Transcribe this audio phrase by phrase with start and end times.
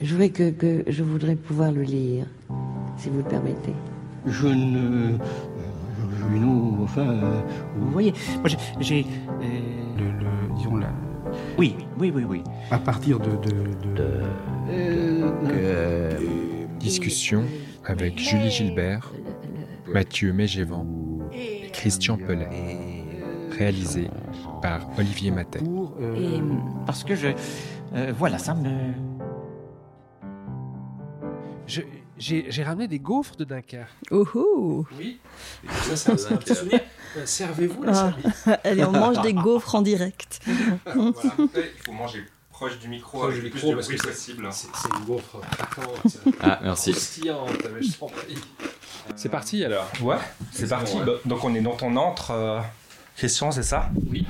[0.00, 2.24] Je voudrais que, que je voudrais pouvoir le lire,
[2.98, 3.72] si vous le permettez.
[4.26, 5.14] Je ne.
[5.14, 5.18] euh,
[6.30, 7.00] Nous, enfin.
[7.00, 7.40] euh,
[7.76, 8.48] Vous voyez, moi
[8.78, 9.00] j'ai.
[9.04, 9.44] euh,
[9.98, 10.92] Le, le- disons, la-
[11.58, 12.42] Oui, oui, oui, oui.
[12.70, 14.22] à partir de, de- de-
[14.70, 16.16] Euh,
[16.78, 17.42] Discussion
[17.84, 19.12] avec Julie Gilbert,
[19.92, 20.86] Mathieu Mégévan
[21.72, 22.46] Christian Pellet.
[23.50, 24.08] Réalisé
[24.62, 25.58] par Olivier Matet.
[25.58, 26.40] pour euh, et,
[26.86, 27.30] parce que je.
[27.94, 28.68] euh, voilà, ça me.
[32.18, 33.90] J'ai ramené des gaufres de Dunkerque.
[34.10, 35.20] Ouhou Oui.
[35.84, 36.80] Ça, c'est un, c'est un petit souvenir.
[37.16, 38.12] Euh, Servez-vous, les Ah.
[38.46, 38.58] amis.
[38.64, 40.40] Allez, on mange des gaufres en direct.
[40.46, 41.12] il
[41.84, 44.02] faut manger proche du micro Proche avec du le micro, plus de parce bruit que
[44.02, 44.48] c'est- possible.
[44.50, 46.92] C'est c'est une gaufre craquante, Ah, merci.
[49.16, 49.88] C'est parti alors.
[50.02, 50.16] Ouais,
[50.52, 50.96] c'est parti.
[51.24, 52.60] Donc on est dans ton antre, euh,
[53.16, 53.90] Christian, c'est ça?
[54.10, 54.26] Oui.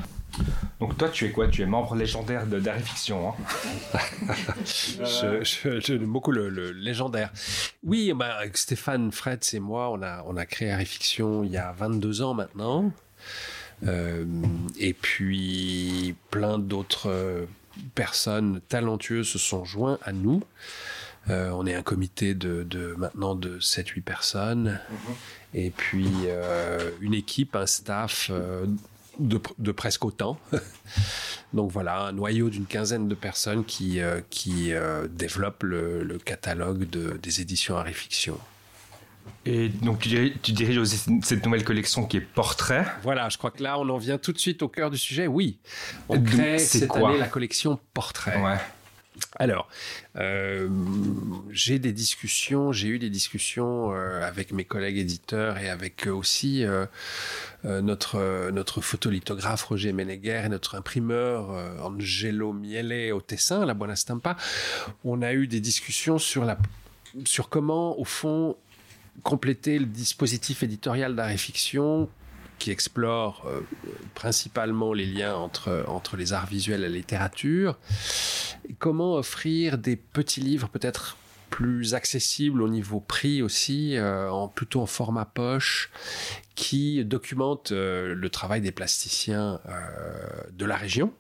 [0.80, 1.48] Donc toi, tu es quoi?
[1.48, 3.30] Tu es membre légendaire de Fiction.
[3.30, 3.98] Hein?
[4.64, 7.30] Je- beaucoup le, le légendaire.
[7.82, 11.56] Oui, bah, avec Stéphane Fretz et moi, on a, on a créé Arifiction il y
[11.56, 12.92] a 22 ans maintenant.
[13.86, 14.24] Euh,
[14.78, 17.46] et puis, plein d'autres euh,
[17.94, 20.42] personnes talentueuses se sont joints à nous.
[21.30, 24.80] Euh, on est un comité de, de maintenant de 7-8 personnes.
[25.54, 28.30] Et puis, euh, une équipe, un staff
[29.18, 30.38] de, de presque autant.
[31.52, 36.18] Donc voilà, un noyau d'une quinzaine de personnes qui, euh, qui euh, développent le, le
[36.18, 38.38] catalogue de- des éditions Harry Fiction.
[39.46, 42.84] Et donc tu diriges, tu diriges aussi cette nouvelle collection qui est Portrait.
[43.02, 45.26] Voilà, je crois que là, on en vient tout de suite au cœur du sujet.
[45.26, 45.58] Oui,
[46.08, 47.10] on crée c'est cette quoi?
[47.10, 48.42] année la collection Portrait.
[48.42, 48.56] Ouais.
[49.36, 49.68] Alors,
[50.16, 50.68] euh,
[51.50, 56.12] j'ai des discussions, j'ai eu des discussions euh, avec mes collègues éditeurs et avec euh,
[56.12, 56.64] aussi
[57.64, 61.50] notre, notre photolithographe Roger Ménéguer et notre imprimeur
[61.84, 64.36] Angelo Miele au Tessin, la Buona Stampa.
[65.04, 66.56] On a eu des discussions sur, la,
[67.24, 68.56] sur comment, au fond,
[69.22, 72.08] compléter le dispositif éditorial d'arrêt fiction
[72.58, 73.60] qui explore euh,
[74.14, 77.78] principalement les liens entre, entre les arts visuels et la littérature.
[78.78, 81.16] Comment offrir des petits livres peut-être
[81.50, 85.90] plus accessibles au niveau prix aussi, euh, plutôt en format poche,
[86.54, 89.60] qui documentent euh, le travail des plasticiens
[90.52, 91.12] de la région.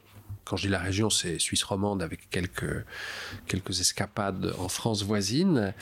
[0.48, 2.84] Quand je dis la région, c'est Suisse romande avec quelques,
[3.46, 5.74] quelques escapades en France voisine.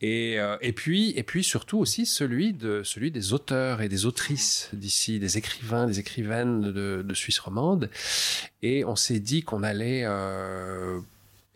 [0.00, 4.06] Et, euh, et, puis, et puis surtout aussi celui, de, celui des auteurs et des
[4.06, 7.90] autrices d'ici, des écrivains, des écrivaines de, Suisse romande.
[8.62, 11.00] Et on s'est dit qu'on allait euh,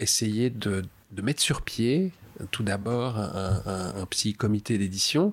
[0.00, 0.82] essayer de,
[1.12, 2.10] de mettre sur pied
[2.50, 5.32] tout d'abord un petit comité d'édition.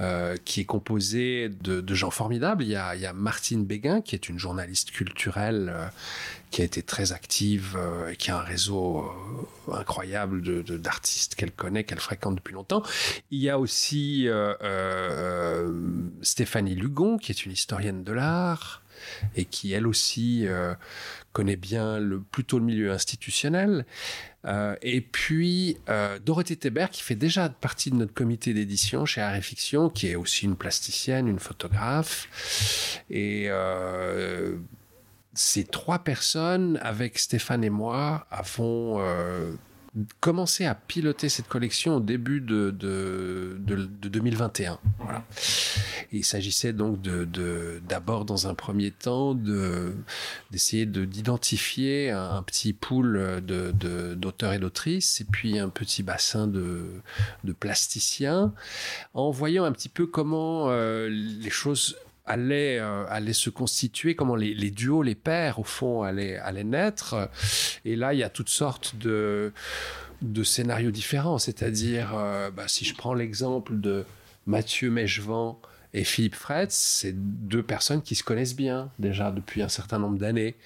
[0.00, 2.62] Euh, qui est composé de, de, gens formidables.
[2.62, 5.86] Il y, a, il y, a, Martine Béguin, qui est une journaliste culturelle euh,
[6.50, 9.04] qui a été très active, euh, qui a un réseau
[9.68, 12.82] euh, incroyable d'artistes qu'elle connaît, qu'elle fréquente depuis longtemps.
[13.30, 15.70] Il y a aussi euh,
[16.22, 18.80] Stéphanie Lugon, qui est une historienne de l'art
[19.36, 20.74] et qui elle aussi euh,
[21.32, 23.86] connaît bien le, plutôt le milieu institutionnel.
[24.46, 29.38] Euh, et puis euh, Dorothée Thébert, qui fait déjà partie de notre comité d'édition chez
[29.42, 32.28] Fiction, qui est aussi une plasticienne, une photographe.
[33.10, 34.56] Et euh,
[35.34, 39.52] ces trois personnes, avec Stéphane et moi, avons euh,
[40.20, 44.78] commencé à piloter cette collection au début de, de, de, de 2021.
[44.98, 45.24] Voilà.
[46.12, 49.94] Et il s'agissait donc de, d'abord, dans un premier temps, de,
[50.50, 56.02] d'essayer de, d'identifier un, un, petit pool de, d'auteurs et d'autrices, et puis un petit
[56.02, 56.86] bassin de,
[57.44, 58.52] de plasticiens,
[59.14, 61.96] en voyant un petit peu comment euh, les choses
[62.30, 66.64] allait, euh, allait se constituer, comment les, les, duos, les pairs, au fond, allaient, allaient
[66.64, 67.28] naître.
[67.84, 69.52] Et là, il y a toutes sortes de,
[70.22, 71.38] de scénarios différents.
[71.38, 74.04] C'est-à-dire, euh, bah, si je prends l'exemple de
[74.46, 75.60] Mathieu Mechevant
[75.92, 80.18] et Philippe Fretz, c'est deux personnes qui se connaissent bien déjà depuis un certain nombre
[80.18, 80.56] d'années.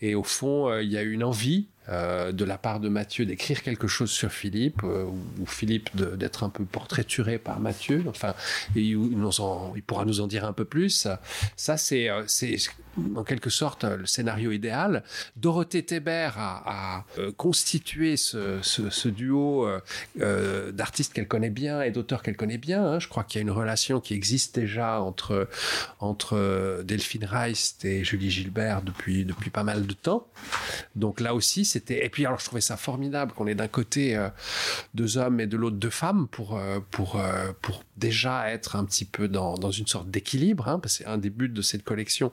[0.00, 3.26] Et au fond, euh, il y a une envie euh, de la part de Mathieu
[3.26, 5.04] d'écrire quelque chose sur Philippe, euh,
[5.40, 8.04] ou Philippe d'être un peu portraituré par Mathieu.
[8.08, 8.34] Enfin,
[8.76, 11.08] et il, pourra nous en dire un peu plus.
[11.56, 12.08] Ça, c'est
[13.16, 15.02] en quelque sorte le scénario idéal.
[15.36, 19.66] Dorothée Thébert a, euh, constitué ce, ce, duo
[20.20, 22.84] euh, d'artistes qu'elle connaît bien et d'auteurs qu'elle connaît bien.
[22.84, 22.98] Hein.
[22.98, 25.48] Je crois qu'il y a une relation qui existe déjà entre,
[26.00, 30.26] entre Delphine Reist et Julie Gilbert depuis, depuis pas mal de temps.
[30.96, 34.28] Donc là aussi, Et puis alors, je trouvais ça formidable qu'on ait d'un côté euh,
[34.94, 38.84] deux hommes et de l'autre deux femmes pour euh, pour euh, pour déjà être un
[38.84, 41.62] petit peu dans, dans une sorte d'équilibre, hein, parce que c'est un des buts de
[41.62, 42.32] cette collection,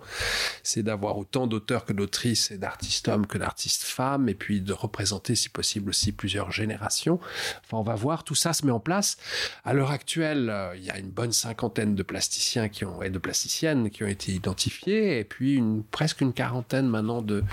[0.63, 4.73] c'est d'avoir autant d'auteurs que d'autrices et d'artistes hommes que d'artistes femmes, et puis de
[4.73, 7.19] représenter, si possible, aussi plusieurs générations.
[7.63, 9.17] Enfin, on va voir, tout ça se met en place.
[9.63, 13.11] À l'heure actuelle, euh, il y a une bonne cinquantaine de plasticiens qui ont, et
[13.11, 17.43] de plasticiennes qui ont été identifiés, et puis une, presque une quarantaine maintenant de,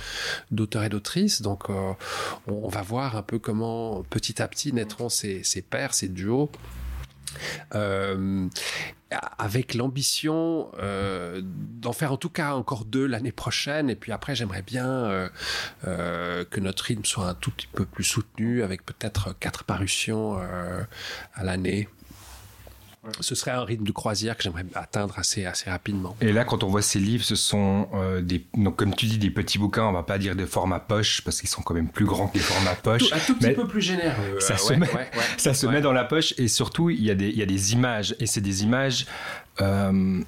[0.51, 1.43] d'auteurs et d'autrices.
[1.43, 1.93] Donc, euh,
[2.47, 6.51] on, va voir un peu comment, petit à petit, naîtront ces, ces ces duos.
[7.75, 8.49] Euh,
[9.39, 13.89] avec l'ambition euh, d'en faire en tout cas encore deux l'année prochaine.
[13.89, 15.29] Et puis après, j'aimerais bien
[15.87, 20.39] euh, que notre rythme soit un tout petit peu plus soutenu, avec peut-être quatre parutions
[21.35, 21.89] à l'année
[23.21, 26.17] ce serait un rythme de croisière que j'aimerais atteindre assez, assez rapidement.
[26.21, 29.19] Et là, quand on voit ces livres, ce sont euh, des, donc comme tu dis,
[29.19, 29.85] des petits bouquins.
[29.85, 32.39] On va pas dire de format poche parce qu'ils sont quand même plus grands que
[32.39, 33.09] les formats poche.
[33.09, 34.41] Tout, un tout petit peu plus généreux.
[34.41, 34.89] Ça se, met,
[35.37, 37.47] ça se met dans la poche et surtout il y a des, il y a
[37.47, 39.07] des images et c'est des images.
[39.61, 40.21] Euh,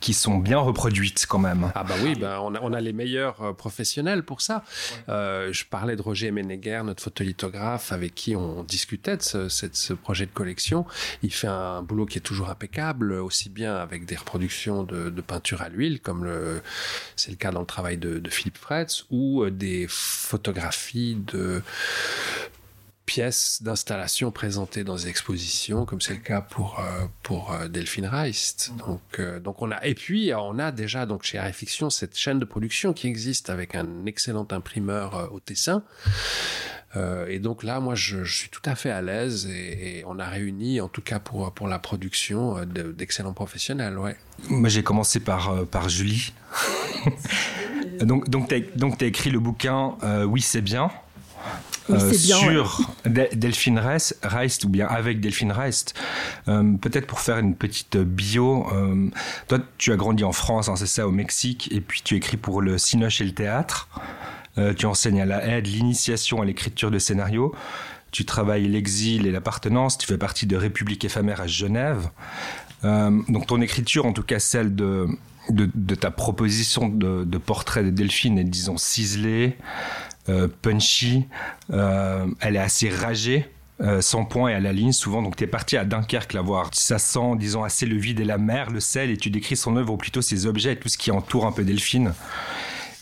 [0.00, 1.72] qui sont bien reproduites quand même.
[1.74, 4.64] Ah bah oui, bah on, a, on a les meilleurs euh, professionnels pour ça.
[5.08, 9.66] Euh, je parlais de Roger Menegger, notre photolithographe, avec qui on discutait de ce, ce,
[9.72, 10.86] ce, projet de collection.
[11.22, 15.20] Il fait un boulot qui est toujours impeccable, aussi bien avec des reproductions de, de
[15.20, 16.62] peinture à l'huile, comme le,
[17.16, 21.62] c'est le cas dans le travail de, de Philippe Fretz, ou euh, des photographies de
[23.08, 28.04] pièces d'installation présentées dans des expositions, comme c'est le cas pour euh, pour euh, Delphine
[28.04, 28.72] Reist.
[28.76, 32.18] Donc euh, donc on a et puis on a déjà donc chez Arrêt Fiction cette
[32.18, 35.82] chaîne de production qui existe avec un excellent imprimeur euh, au Tessin.
[36.96, 40.04] Euh, et donc là, moi, je, je, suis tout à fait à l'aise et, et,
[40.06, 43.98] on a réuni, en tout cas pour, pour la production, d'excellents professionnels.
[43.98, 44.16] Ouais.
[44.48, 46.32] Moi, j'ai commencé par, par Julie.
[48.00, 50.90] donc, donc, tu as, donc, as écrit le bouquin euh, Oui, c'est bien.
[51.88, 53.30] Oui, euh, bien, sur ouais.
[53.34, 55.94] Delphine Reist ou bien avec Delphine Reist.
[56.48, 58.66] Euh, Peut-être pour faire une petite bio.
[58.72, 59.08] Euh,
[59.48, 62.36] toi, tu as grandi en France, hein, c'est ça, au Mexique, et puis tu écris
[62.36, 63.88] pour le Cinoche et le théâtre.
[64.76, 67.54] Tu enseignes à la aide l'initiation à l'écriture de scénarios.
[68.10, 69.98] Tu travailles l'exil et l'appartenance.
[69.98, 72.10] Tu fais partie de République éphémère à Genève.
[72.84, 75.06] Euh, donc ton écriture, en tout cas celle de
[75.50, 79.56] de, de ta proposition de, de, portrait de Delphine est disons ciselée,
[80.62, 81.26] punchy,
[81.72, 83.48] euh, elle est assez ragée.
[83.80, 86.40] Euh, sans point et à la ligne souvent donc tu es parti à Dunkerque la
[86.40, 89.54] voir ça sent disons assez le vide et la mer le sel et tu décris
[89.54, 92.12] son œuvre ou plutôt ses objets et tout ce qui entoure un peu Delphine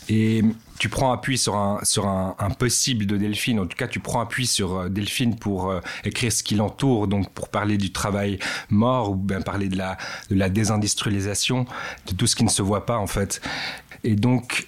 [0.07, 0.43] et
[0.77, 4.21] tu prends appui sur un, sur un, possible de Delphine, en tout cas tu prends
[4.21, 8.39] appui sur Delphine pour euh, écrire ce qui l'entoure, donc pour parler du travail
[8.69, 9.97] mort ou bien parler de la,
[10.29, 11.65] de la désindustrialisation,
[12.07, 13.41] de tout ce qui ne se voit pas en fait.
[14.03, 14.65] Et donc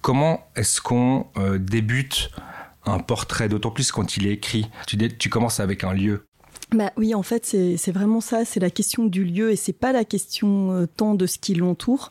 [0.00, 2.30] comment est-ce qu'on euh, débute
[2.86, 4.70] un portrait, d'autant plus quand il est écrit?
[4.86, 6.26] Tu, commences avec un lieu.
[6.72, 9.92] Bah oui, en fait, c'est vraiment ça, c'est la question du lieu et c'est pas
[9.92, 12.10] la question euh, tant de ce qui l'entoure.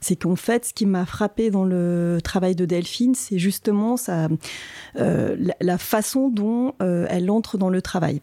[0.00, 5.36] C'est qu'en fait, ce qui m'a frappé dans le travail de Delphine, c'est justement euh,
[5.60, 8.20] la, façon dont elle entre dans le travail.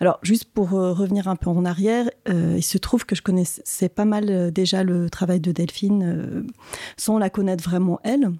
[0.00, 3.22] Alors, juste pour euh, revenir un peu en arrière, euh, il se trouve que je
[3.22, 6.44] connaissais pas mal euh, déjà le travail de Delphine
[6.96, 8.30] sans la connaître vraiment elle,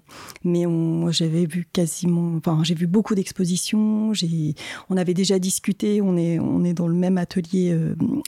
[0.43, 0.65] mais
[1.11, 4.11] j'avais vu quasiment, enfin j'ai vu beaucoup d'expositions,
[4.89, 7.77] on avait déjà discuté, on est, dans le même atelier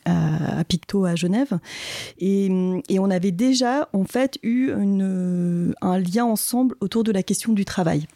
[0.05, 1.59] à, Picto à Genève,
[2.19, 2.49] et,
[2.97, 8.07] on avait déjà en fait eu un lien ensemble autour de la question du travail.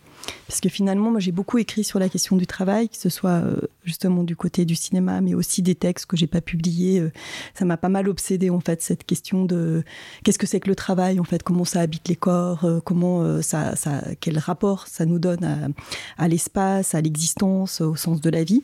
[0.47, 3.41] Parce que finalement, moi, j'ai beaucoup écrit sur la question du travail, que ce soit
[3.41, 6.99] euh, justement du côté du cinéma, mais aussi des textes que j'ai pas publiés.
[6.99, 7.11] Euh,
[7.53, 9.83] ça m'a pas mal obsédé en fait cette question de
[10.23, 13.41] qu'est-ce que c'est que le travail, en fait, comment ça habite les corps, euh, comment
[13.41, 18.29] ça, ça, quel rapport ça nous donne à, à l'espace, à l'existence, au sens de
[18.29, 18.63] la vie.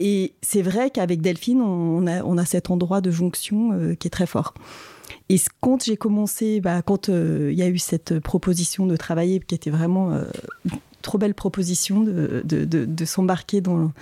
[0.00, 4.10] Et c'est vrai qu'avec Delphine, on a, on a cet endroit de jonction qui est
[4.10, 4.54] très fort.
[5.28, 9.40] Et quand j'ai commencé, bah, quand il euh, y a eu cette proposition de travailler,
[9.40, 10.24] qui était vraiment euh,
[11.08, 13.92] trop belle proposition de, de, de, s'embarquer dans,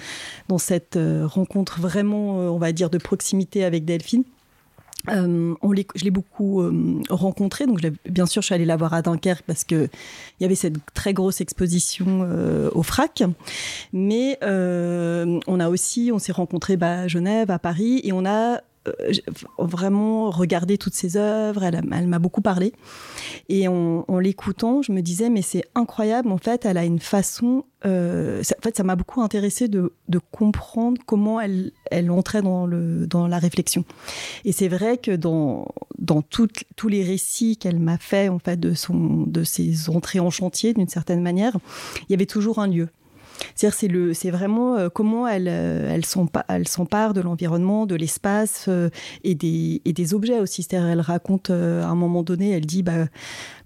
[0.49, 4.25] dans cette euh, rencontre vraiment, euh, on va dire, de proximité avec Delphine.
[5.09, 5.55] Euh,
[5.95, 9.45] je l'ai beaucoup euh, rencontré, donc bien sûr je suis allée la voir à Dunkerque
[9.47, 9.89] parce que
[10.41, 12.29] il y avait cette très grosse exposition
[12.75, 13.23] au FRAC,
[13.93, 18.63] mais on a aussi, on s'est rencontré bah, à Genève, à Paris, et on a
[19.59, 22.73] vraiment regardé toutes ses œuvres, elle, m'a beaucoup parlé.
[23.49, 27.65] Et en, l'écoutant, je me disais, mais c'est incroyable, en fait, elle a une façon.
[27.85, 29.93] Euh, en fait, ça m'a beaucoup intéressé de,
[30.31, 33.85] comprendre comment elle, elle entrait dans, le, dans la réflexion.
[34.45, 38.75] Et c'est vrai que dans, dans tous les récits qu'elle m'a fait, en fait, de,
[38.75, 41.57] son, de ses entrées en chantier, d'une certaine manière,
[42.09, 42.89] il y avait toujours un lieu
[43.55, 45.99] C'est-à-dire, c'est le, c'est vraiment euh, comment elle, euh,
[46.49, 48.91] elle s'empare de l'environnement, de l'espace euh,
[49.25, 50.63] et des, et des objets aussi.
[50.63, 53.07] C'est-à-dire, elle raconte à un moment donné, elle dit, bah,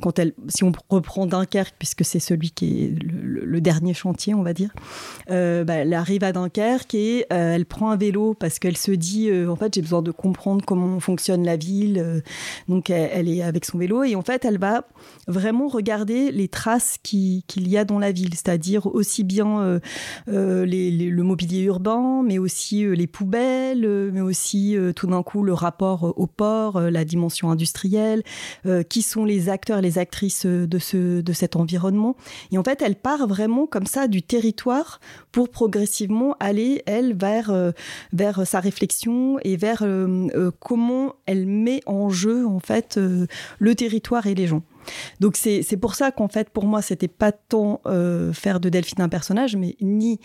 [0.01, 3.30] quand elle, si on reprend Dunkerque, puisque c'est celui qui est le,
[3.61, 4.71] dernier chantier, on va dire,
[5.29, 9.57] bah, elle arrive à Dunkerque et elle prend un vélo parce qu'elle se dit, en
[9.57, 12.23] fait, j'ai besoin de comprendre comment fonctionne la ville.
[12.69, 14.85] donc, elle, est avec son vélo et en fait, elle va
[15.27, 19.81] vraiment regarder les traces qu'il y a dans la ville, c'est-à-dire aussi bien euh,
[20.29, 25.53] euh, le mobilier urbain, mais aussi euh, les poubelles, mais aussi tout d'un coup le
[25.53, 28.23] rapport au port, la dimension industrielle,
[28.89, 32.17] qui sont les acteurs, les actrices de, ce, de cet environnement.
[32.53, 35.01] Et en fait, elle part vraiment comme ça du territoire
[35.33, 37.53] pour progressivement aller, elle, vers,
[38.13, 39.85] vers sa réflexion et vers
[40.59, 42.99] comment elle met en jeu, en fait,
[43.59, 44.63] le territoire et les gens.
[45.21, 49.03] Donc c'est pour ça qu'en fait, pour moi, c'était pas tant euh, faire de Delphine
[49.03, 50.21] un personnage, mais ni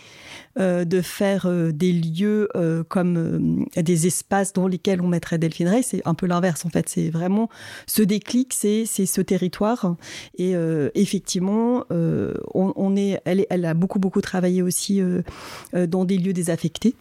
[0.58, 2.48] euh, de faire euh, des lieux
[2.88, 5.82] comme des espaces dans lesquels on mettrait Delphine Ray.
[5.82, 6.88] C'est un peu l'inverse, en fait.
[6.88, 7.48] C'est vraiment
[7.86, 9.96] ce déclic, c'est ce territoire.
[10.38, 10.54] Et
[10.94, 15.02] effectivement, on, est, elle, elle, a beaucoup, beaucoup travaillé aussi
[15.72, 16.94] dans des lieux désaffectés.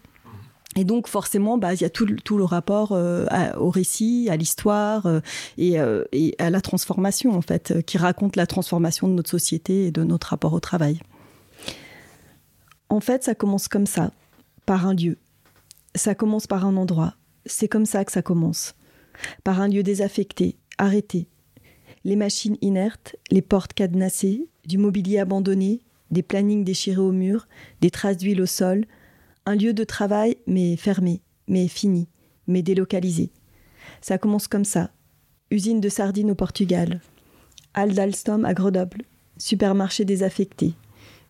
[0.75, 3.25] Et donc forcément, bah, il y a tout, le rapport euh,
[3.57, 5.21] au récit, à l'histoire euh,
[5.57, 9.85] et, euh, et, à la transformation en fait, qui raconte la transformation de notre société
[9.85, 10.99] et de notre rapport au travail.
[12.89, 14.11] En fait, ça commence comme ça,
[14.65, 15.17] par un lieu.
[15.95, 17.15] Ça commence par un endroit.
[17.45, 18.75] C'est comme ça que ça commence.
[19.45, 21.27] Par un lieu désaffecté, arrêté.
[22.03, 27.47] Les machines inertes, les portes cadenassées, du mobilier abandonné, des plannings déchirés au mur,
[27.81, 28.85] des traces d'huile au sol,
[29.45, 32.07] un lieu de travail, mais fermé, mais fini,
[32.47, 33.31] mais délocalisé.
[34.01, 34.91] Ça commence comme ça.
[35.51, 37.01] Usine de sardines au Portugal.
[37.73, 39.03] Halle d'Alstom à Grenoble.
[39.37, 40.73] Supermarché désaffecté.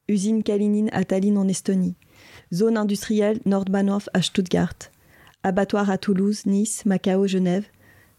[0.08, 1.96] Usine Kalinin à Tallinn en Estonie.
[2.54, 4.76] Zone industrielle Nordbahnhof à Stuttgart.
[5.44, 7.66] Abattoir à Toulouse, Nice, Macao, Genève.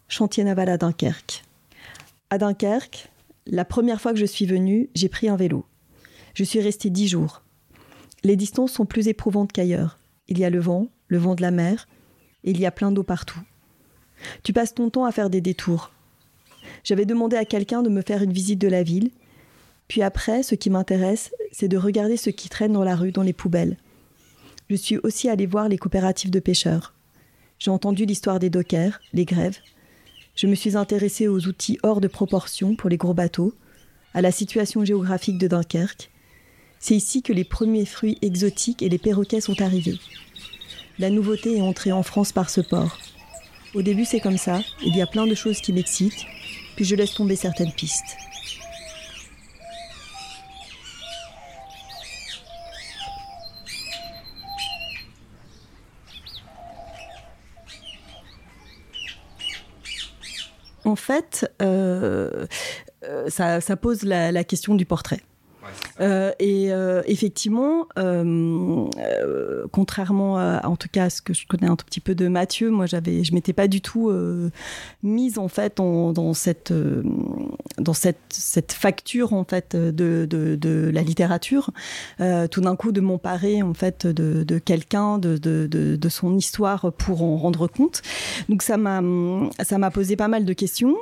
[0.09, 1.45] Chantier naval à Dunkerque.
[2.31, 3.09] À Dunkerque,
[3.47, 5.65] la première fois que je suis venue, j'ai pris un vélo.
[6.35, 7.43] Je suis restée dix jours.
[8.27, 10.01] Les distances sont plus éprouvantes qu'ailleurs.
[10.27, 11.87] Il y a le vent, le vent de la mer,
[12.43, 13.39] et il y a plein d'eau partout.
[14.43, 15.93] Tu passes ton temps à faire des détours.
[16.83, 19.13] J'avais demandé à quelqu'un de me faire une visite de la ville,
[19.87, 23.23] puis après, ce qui m'intéresse, c'est de regarder ce qui traîne dans la rue, dans
[23.23, 23.77] les poubelles.
[24.69, 26.95] Je suis aussi allée voir les coopératives de pêcheurs.
[27.61, 29.59] J'ai entendu l'histoire des dockers, les grèves.
[30.35, 33.55] Je me suis intéressée aux outils hors de proportion pour les gros bateaux,
[34.15, 36.11] à la situation géographique de Dunkerque,
[36.87, 39.99] c'est ici que les premiers fruits exotiques et les perroquets sont arrivés.
[41.01, 42.97] La nouveauté est entrée en France par ce port.
[43.75, 46.25] Au début, c'est comme ça, il y a plein de choses qui m'excitent,
[46.77, 48.17] puis je laisse tomber certaines pistes.
[60.85, 62.47] En fait, euh,
[63.03, 65.21] euh, ça, pose la question du portrait.
[66.01, 68.87] Euh, et euh, effectivement, euh,
[69.73, 72.29] contrairement à, en tout cas à ce que je connais un tout petit peu de
[72.29, 74.13] Mathieu, moi j'avais, je m'étais pas du tout
[75.03, 76.73] mise en fait dans cette
[77.79, 81.71] dans cette, cette facture en fait de, de, de la littérature.
[82.19, 87.23] tout d'un coup, de m'emparer en fait de, de quelqu'un, de, de, son histoire pour
[87.23, 88.03] en rendre compte.
[88.49, 89.03] Donc ça m'a
[89.63, 90.97] ça m'a posé pas mal de questions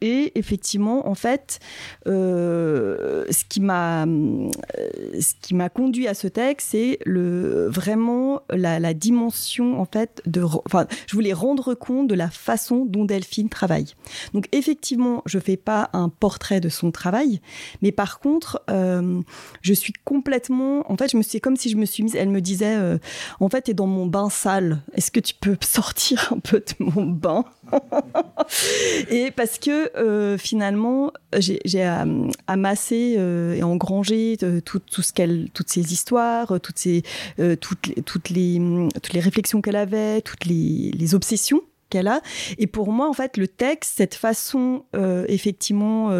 [0.00, 1.58] et effectivement, en fait,
[2.06, 4.50] euh, ce qui m'a euh,
[5.20, 10.42] ce qui m'a conduit à ce texte, c'est le vraiment la, dimension en fait de.
[10.42, 13.94] Enfin, je voulais rendre compte de la façon dont Delphine travaille.
[14.32, 17.40] Donc effectivement, je fais pas un portrait de son travail,
[17.82, 19.20] mais par contre, euh,
[19.60, 20.90] je suis complètement.
[20.90, 22.16] En fait, je me suis comme si je me suis mise.
[22.16, 22.76] Elle me disait,
[23.38, 24.80] en fait, t'es dans mon bain sale.
[24.94, 27.44] Est-ce que tu peux sortir un peu de mon bain?
[29.10, 35.48] et parce que euh, finalement, j'ai euh, amassé euh, et engrangé tout, tout ce qu'elle,
[35.52, 37.02] toutes ces histoires, toutes ces,
[37.60, 38.60] toutes, les, toutes les,
[38.94, 42.22] toutes les réflexions qu'elle avait, toutes les, les obsessions qu'elle a.
[42.58, 44.84] Et pour moi, en fait, le texte, cette façon
[45.28, 46.10] effectivement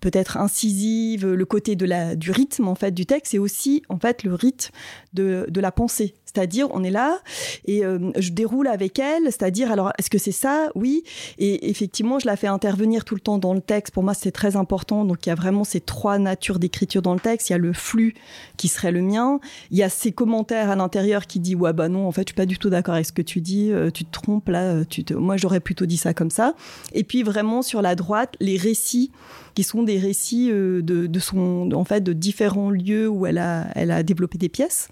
[0.00, 3.98] peut-être incisive, le côté de la du rythme en fait du texte, c'est aussi en
[3.98, 4.70] fait le rythme
[5.12, 6.14] de, de la pensée.
[6.34, 7.20] C'est-à-dire, on est là
[7.64, 9.24] et euh, je déroule avec elle.
[9.26, 10.70] C'est-à-dire, alors, est-ce que c'est ça?
[10.74, 11.04] Oui.
[11.38, 13.94] Et effectivement, je la fais intervenir tout le temps dans le texte.
[13.94, 15.04] Pour moi, c'est très important.
[15.04, 17.50] Donc, il y a vraiment ces trois natures d'écriture dans le texte.
[17.50, 18.14] Il y a le flux
[18.56, 19.38] qui serait le mien.
[19.70, 22.30] Il y a ces commentaires à l'intérieur qui dit ouais bah non, en fait, je
[22.30, 23.70] suis pas du tout d'accord avec ce que tu dis.
[23.70, 24.62] Euh, tu te trompes là.
[24.62, 25.13] Euh, tu te...
[25.18, 26.54] Moi, j'aurais plutôt dit ça comme ça.
[26.92, 29.10] Et puis vraiment sur la droite, les récits
[29.54, 33.38] qui sont des récits euh, de, de, son, en fait, de différents lieux où elle
[33.38, 34.88] a, elle a développé des pièces.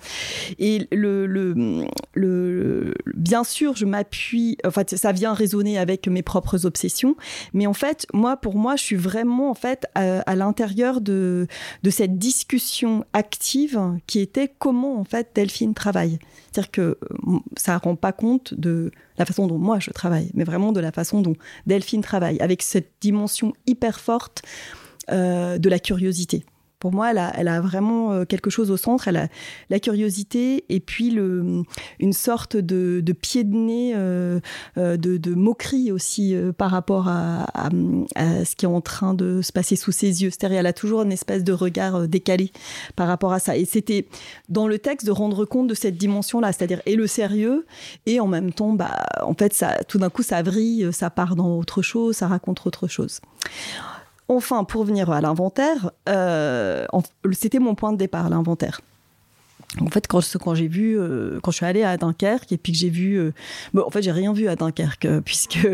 [0.58, 6.22] Et le, le, le bien sûr, je m'appuie, en fait, ça vient résonner avec mes
[6.22, 7.16] propres obsessions,
[7.52, 11.46] mais en fait, moi, pour moi, je suis vraiment, en fait, à, l'intérieur de,
[11.82, 16.18] de cette discussion active qui était comment, en fait, Delphine travaille.
[16.50, 20.44] C'est-à-dire que euh, ça rend pas compte de la façon dont moi je travaille, mais
[20.44, 21.34] vraiment de la façon dont
[21.66, 24.42] Delphine travaille, avec cette dimension hyper forte
[25.08, 26.44] de la curiosité
[26.82, 29.06] pour moi, elle a, vraiment euh, quelque chose au centre.
[29.06, 29.28] Elle a
[29.70, 31.16] la curiosité et puis
[32.00, 34.40] une sorte de, pied de nez, euh,
[34.78, 37.46] euh, de, moquerie aussi euh, par rapport à,
[38.16, 40.30] ce qui est en train de se passer sous ses yeux.
[40.30, 42.50] C'est-à-dire, elle a toujours une espèce de regard euh, décalé
[42.96, 43.56] par rapport à ça.
[43.56, 44.08] Et c'était
[44.48, 47.64] dans le texte de rendre compte de cette dimension-là, c'est-à-dire et le sérieux
[48.06, 51.36] et en même temps, bah, en fait, ça, tout d'un coup, ça vrille, ça part
[51.36, 53.20] dans autre chose, ça raconte autre chose.
[54.36, 56.86] Enfin, pour venir à l'inventaire, euh,
[57.32, 58.80] c'était mon point de départ, l'inventaire.
[59.80, 62.78] En fait, quand, j'ai vu, euh, quand je suis allée à Dunkerque et puis que
[62.78, 63.32] j'ai vu, euh,
[63.72, 65.66] bon, en fait, j'ai rien vu à Dunkerque puisque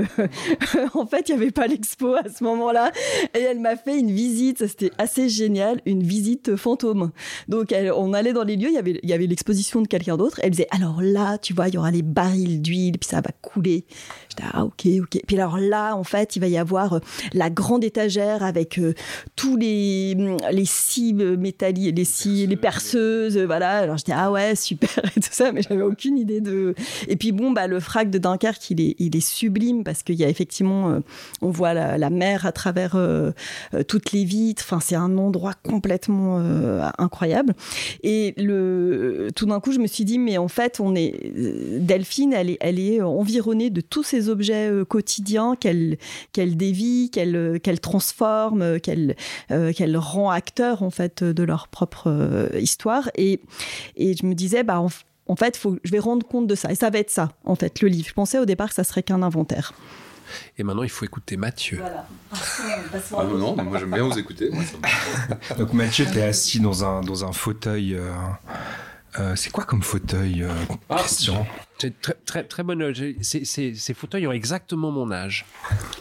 [0.94, 2.92] en fait, il y avait pas l'expo à ce moment-là
[3.34, 7.10] et elle m'a fait une visite, c'était assez génial, une visite fantôme.
[7.48, 9.88] Donc, elle, on allait dans les lieux, il y avait, il y avait l'exposition de
[9.88, 10.38] quelqu'un d'autre.
[10.44, 13.30] Elle disait, alors là, tu vois, il y aura les barils d'huile puis ça va
[13.42, 13.84] couler.
[14.38, 15.20] J'étais ah ok ok.
[15.26, 17.00] Puis alors là, en fait, il va y avoir
[17.32, 18.80] la grande étagère avec
[19.36, 20.16] tous les
[20.50, 25.28] les scies métalliques, les scies, les perceuses, voilà alors j'étais ah ouais super et tout
[25.32, 26.74] ça, mais j'avais aucune idée de.
[27.08, 30.16] Et puis bon bah le frac de Dunkerque il est il est sublime parce qu'il
[30.16, 31.00] y a effectivement euh,
[31.42, 33.30] on voit la, la, mer à travers euh,
[33.74, 34.62] euh, toutes les vitres.
[34.66, 37.54] Enfin c'est un endroit complètement euh, incroyable.
[38.02, 41.32] Et le tout d'un coup je me suis dit mais en fait on est
[41.80, 45.98] Delphine elle est elle est environnée de tous ces objets quotidiens qu'elle
[46.32, 49.16] qu'elle dévie, qu'elle qu'elle transforme, qu'elle
[49.48, 53.40] qu'elle rend acteur en fait de leur propre histoire et
[53.96, 54.88] et je me disais, bah, en,
[55.26, 56.70] en fait, faut, je vais rendre compte de ça.
[56.72, 58.08] Et ça va être ça, en fait, le livre.
[58.08, 59.72] Je pensais au départ que ça serait qu'un inventaire.
[60.58, 61.78] Et maintenant, il faut écouter Mathieu.
[61.78, 62.06] Voilà.
[63.16, 64.50] Ah non, non, moi j'aime bien vous écouter.
[64.50, 64.62] Moi,
[65.58, 67.94] Donc Mathieu, tu es assis dans un, dans un fauteuil.
[67.94, 68.10] Euh,
[69.18, 70.52] euh, c'est quoi comme fauteuil, euh,
[70.90, 71.46] Ah, Christian
[71.78, 72.92] C'est très, très, très bonne.
[73.22, 75.46] Ces, ces, ces fauteuils ont exactement mon âge.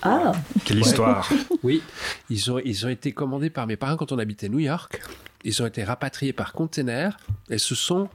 [0.02, 0.34] Ah,
[0.66, 1.30] Quelle histoire
[1.64, 1.82] Oui,
[2.30, 5.02] ils ont, ils ont été commandés par mes parents quand on habitait New York.
[5.44, 7.18] Ils ont été rapatriés par container
[7.50, 8.10] et ce sont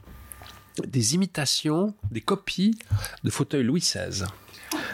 [0.86, 2.78] des imitations, des copies
[3.24, 4.24] de fauteuils Louis XVI.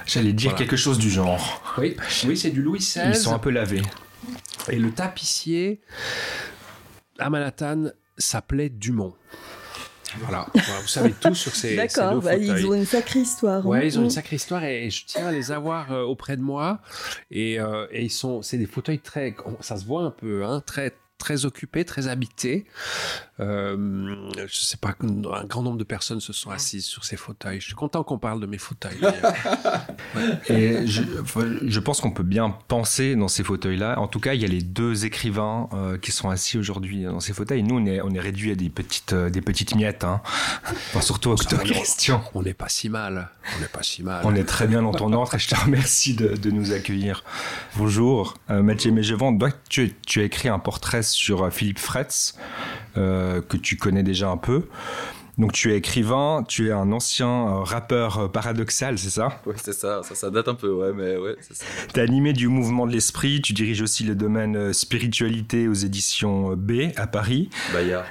[0.06, 0.58] J'allais dire Voilà.
[0.64, 1.62] quelque chose du genre.
[1.78, 1.96] Oui,
[2.26, 3.08] oui c'est du Louis XVI.
[3.10, 3.82] Ils sont un peu lavés.
[4.70, 5.80] Et le tapissier
[7.18, 9.14] à Manhattan s'appelait Dumont.
[10.18, 12.22] Voilà, Voilà, vous savez tout sur ces, ces d'accord.
[12.22, 12.48] Bah, fauteuils.
[12.62, 13.64] ils ont une sacrée histoire.
[13.66, 13.68] hein.
[13.68, 14.10] Ouais, ils ont une Mm.
[14.10, 16.80] sacrée histoire et je tiens à les avoir euh, auprès de moi.
[17.30, 20.62] Et, euh, et ils sont, c'est des fauteuils très, ça se voit un peu, hein,
[20.64, 22.64] très très occupés, très habités.
[23.40, 27.60] Euh, je sais pas, un grand nombre de personnes se sont assises sur ces fauteuils.
[27.60, 28.98] Je suis content qu'on parle de mes fauteuils.
[30.48, 33.98] Et je, pense qu'on peut bien penser dans ces fauteuils-là.
[34.00, 37.20] En tout cas, il y a les deux écrivains euh, qui sont assis aujourd'hui dans
[37.20, 37.62] ces fauteuils.
[37.62, 40.04] Nous, on est, on est réduit à des petites, euh, des petites miettes.
[40.04, 40.20] Hein.
[40.64, 41.58] Enfin, surtout va, non.
[41.64, 42.24] Christian.
[42.34, 43.30] On n'est pas si mal.
[43.56, 44.22] On n'est pas si mal.
[44.24, 47.24] On est très bien dans ton ordre et je te remercie de, de nous accueillir.
[47.76, 49.36] Bonjour, euh, Mathieu Mégevant.
[49.36, 52.34] Toi, tu, tu as écrit un portrait sur euh, Philippe Fretz,
[52.98, 54.64] euh, que tu connais déjà un peu.
[55.38, 59.40] Donc tu es écrivain, tu es un ancien euh, rappeur euh, paradoxal, c'est ça?
[59.46, 61.64] Ouais, c'est ça, ça, ça date un peu, ouais, mais ouais, c'est ça.
[62.02, 67.06] Animé du mouvement de l'esprit, tu diriges aussi le domaine spiritualité aux éditions B à
[67.06, 67.50] Paris.
[67.72, 68.04] Bayard.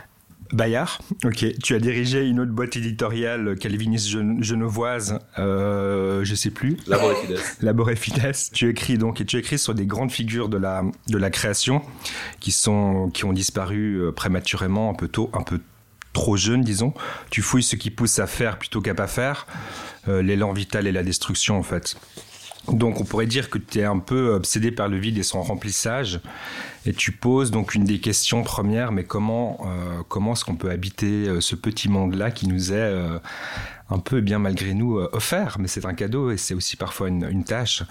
[0.54, 1.46] Bayard, ok.
[1.64, 6.78] Tu as dirigé une autre boîte éditoriale euh, calviniste gene- genevoise, euh, je sais plus.
[6.88, 7.38] Labor et Fides.
[7.62, 8.34] Labor Fides.
[8.54, 11.82] Tu écris donc et tu écris sur des grandes figures de la de la création
[12.40, 15.60] qui sont qui ont disparu euh, prématurément, un peu tôt, un peu
[16.14, 16.94] trop jeunes, disons.
[17.30, 19.46] Tu fouilles ce qui pousse à faire plutôt qu'à pas faire,
[20.08, 21.96] euh, l'élan vital et la destruction en fait.
[22.72, 25.42] Donc on pourrait dire que tu es un peu obsédé par le vide et son
[25.42, 26.20] remplissage,
[26.86, 30.72] et tu poses donc une des questions premières, mais comment euh, comment est-ce qu'on peut
[30.72, 33.20] habiter euh, ce petit monde-là qui nous est euh,
[33.90, 37.08] un peu, bien malgré nous, euh, offert, mais c'est un cadeau et c'est aussi parfois
[37.08, 37.84] une, une tâche.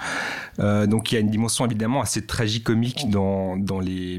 [0.58, 4.18] Euh, donc il y a une dimension évidemment assez tragicomique dans, dans les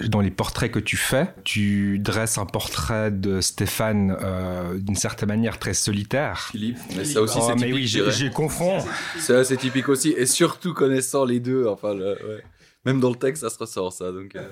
[0.00, 5.28] dans les portraits que tu fais, tu dresses un portrait de Stéphane euh, d'une certaine
[5.28, 6.48] manière très solitaire.
[6.50, 7.74] Philippe, mais ça aussi Oh, c'est mais typique.
[7.74, 8.78] oui, je j'ai confonds.
[9.18, 12.42] C'est assez typique aussi, et surtout connaissant les deux, enfin, le- ouais.
[12.86, 14.10] même dans le texte, ça se ressort ça.
[14.12, 14.42] Donc, euh,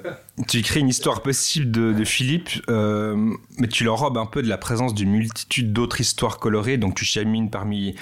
[0.47, 3.17] Tu écris une histoire possible de, de Philippe, euh,
[3.59, 6.77] mais tu l'enrobes un peu de la présence d'une multitude d'autres histoires colorées.
[6.77, 7.95] Donc tu chemines parmi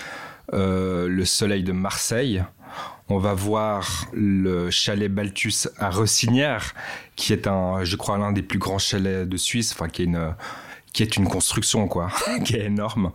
[0.55, 2.43] euh, le soleil de Marseille.
[3.11, 6.75] On va voir le chalet Balthus à Rossinière,
[7.17, 10.05] qui est un, je crois, l'un des plus grands chalets de Suisse, enfin qui est
[10.05, 10.35] une
[10.93, 12.11] qui est une construction quoi,
[12.45, 13.13] qui est énorme.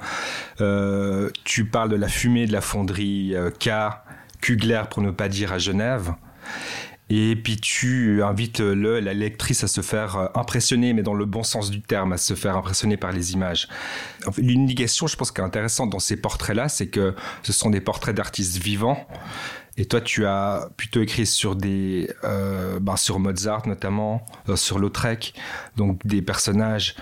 [0.61, 3.69] Euh, tu parles de la fumée de la fonderie euh, K,
[4.41, 6.13] Kugler pour ne pas dire à Genève.
[7.09, 11.43] Et puis tu invites la lectrice à se faire euh, impressionner, mais dans le bon
[11.43, 13.67] sens du terme, à se faire impressionner par les images.
[14.37, 18.15] L'une je pense, qui est intéressante dans ces portraits-là, c'est que ce sont des portraits
[18.15, 19.05] d'artistes vivants.
[19.77, 24.77] Et toi, tu as plutôt écrit sur des, euh, ben, sur Mozart notamment, euh, sur
[24.79, 25.33] Lautrec,
[25.77, 26.95] donc des personnages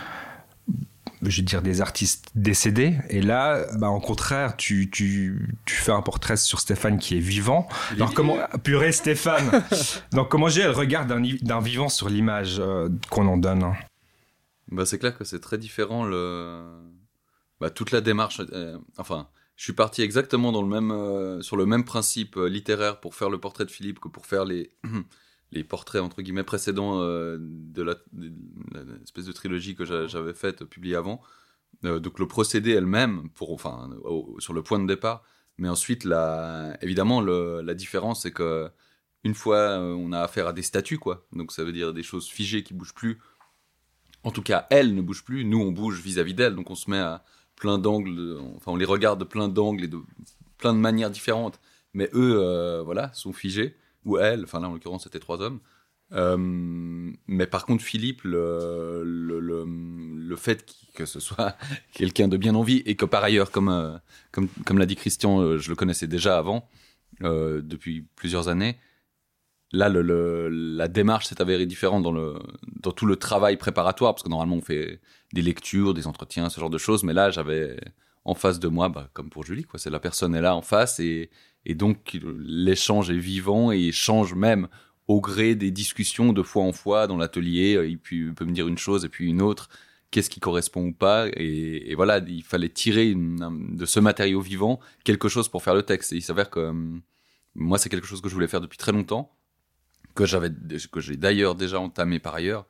[1.24, 2.98] je veux dire des artistes décédés.
[3.10, 7.20] Et là bah en contraire tu, tu, tu fais un portrait sur Stéphane qui est
[7.20, 7.68] vivant.
[7.96, 9.64] Alors comment purée Stéphane.
[10.14, 13.76] Donc comment j'ai le regard d'un d'un vivant sur l'image euh, qu'on en donne hein.
[14.72, 16.64] Bah, c'est clair que c'est très différent le...
[17.60, 18.42] bah, toute la démarche.
[18.54, 23.30] euh, enfin, je suis parti exactement euh, sur le même principe euh, littéraire pour faire
[23.30, 24.72] le portrait de Philippe que pour faire les,
[25.52, 30.96] les portraits entre guillemets précédents euh, de l'espèce de trilogie que j'a- j'avais faite, publiée
[30.96, 31.22] avant.
[31.84, 33.90] Donc le procédé elle-même, pour, enfin,
[34.40, 35.24] sur le point de départ.
[35.58, 38.70] Mais ensuite, la, évidemment, la différence, c'est que
[39.24, 41.26] une fois, on a affaire à des statues, quoi.
[41.32, 43.20] Donc ça veut dire des choses figées qui bougent plus.
[44.24, 45.46] En tout cas, elle ne bouge plus.
[45.46, 46.56] Nous, on bouge vis-à-vis d'elle.
[46.56, 47.24] Donc on se met à
[47.62, 48.38] plein d'angles.
[48.58, 50.00] Enfin, on les regarde de plein d'angles et de
[50.58, 51.60] plein de manières différentes.
[51.94, 53.76] Mais eux, euh, voilà, sont figés.
[54.04, 54.44] Ou elle.
[54.44, 55.60] Enfin là, en l'occurrence, c'était trois hommes.
[56.12, 56.36] Euh,
[57.28, 61.56] mais par contre, Philippe, le, le, le, le fait que ce soit
[61.94, 63.96] quelqu'un de bien en vie et que par ailleurs, comme, euh,
[64.32, 66.68] comme, comme l'a dit Christian, je le connaissais déjà avant,
[67.22, 68.78] depuis plusieurs années.
[69.72, 72.36] Là, le, le- la démarche s'est avérée différente dans, le,
[72.82, 75.00] dans tout le travail préparatoire, parce que normalement, on fait
[75.34, 77.04] des lectures, des entretiens, ce genre de choses.
[77.04, 77.78] Mais là, j'avais
[78.26, 80.62] en face de moi, bah, comme pour Julie, quoi, c'est la personne est là en
[80.62, 81.30] face, et,
[81.66, 84.68] et donc l'échange est vivant et change même
[85.08, 87.80] au gré des discussions de fois en fois dans l'atelier.
[87.88, 87.98] Il
[88.34, 89.70] peut, me dire une chose et puis une autre.
[90.12, 91.28] Qu'est-ce qui correspond ou pas?
[91.36, 96.14] Et, voilà, il fallait tirer de ce matériau vivant quelque chose pour faire le texte.
[96.14, 96.74] Et il s'avère que euh,
[97.56, 99.34] moi, c'est quelque chose que je voulais faire depuis très longtemps,
[100.14, 100.52] que j'avais,
[100.92, 102.66] que j'ai d'ailleurs déjà entamé par ailleurs.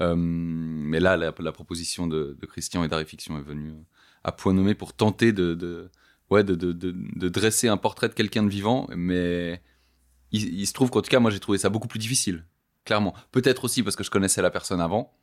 [0.00, 3.82] Euh, mais là, la, proposition de, Christian et d'Arrêt Fiction est venue euh,
[4.24, 5.90] à point nommé pour tenter de,
[6.30, 9.62] ouais, de, de, dresser un portrait de quelqu'un de vivant, mais
[10.32, 12.44] il, se trouve qu'en tout cas, moi, j'ai trouvé ça beaucoup plus difficile,
[12.84, 13.14] clairement.
[13.32, 15.14] Peut-être aussi parce que je connaissais la personne avant,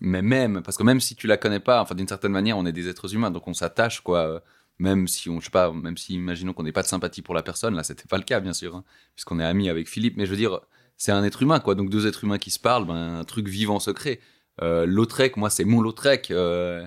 [0.00, 2.64] mais même, parce que même si tu la connais pas, enfin, d'une certaine manière, on
[2.64, 4.42] est des êtres humains, donc on s'attache, quoi.
[4.78, 7.34] Même si on, je sais pas, même si imaginons qu'on n'ait pas de sympathie pour
[7.34, 10.16] la personne, là, c'était pas le cas, bien sûr, hein, puisqu'on est amis avec Philippe,
[10.16, 10.60] mais je veux dire,
[10.96, 11.74] c'est un être humain, quoi.
[11.74, 14.20] Donc deux êtres humains qui se parlent, ben, un truc vivant secret.
[14.60, 16.30] Euh, Lautrec, moi, c'est mon Lautrec.
[16.30, 16.86] Euh,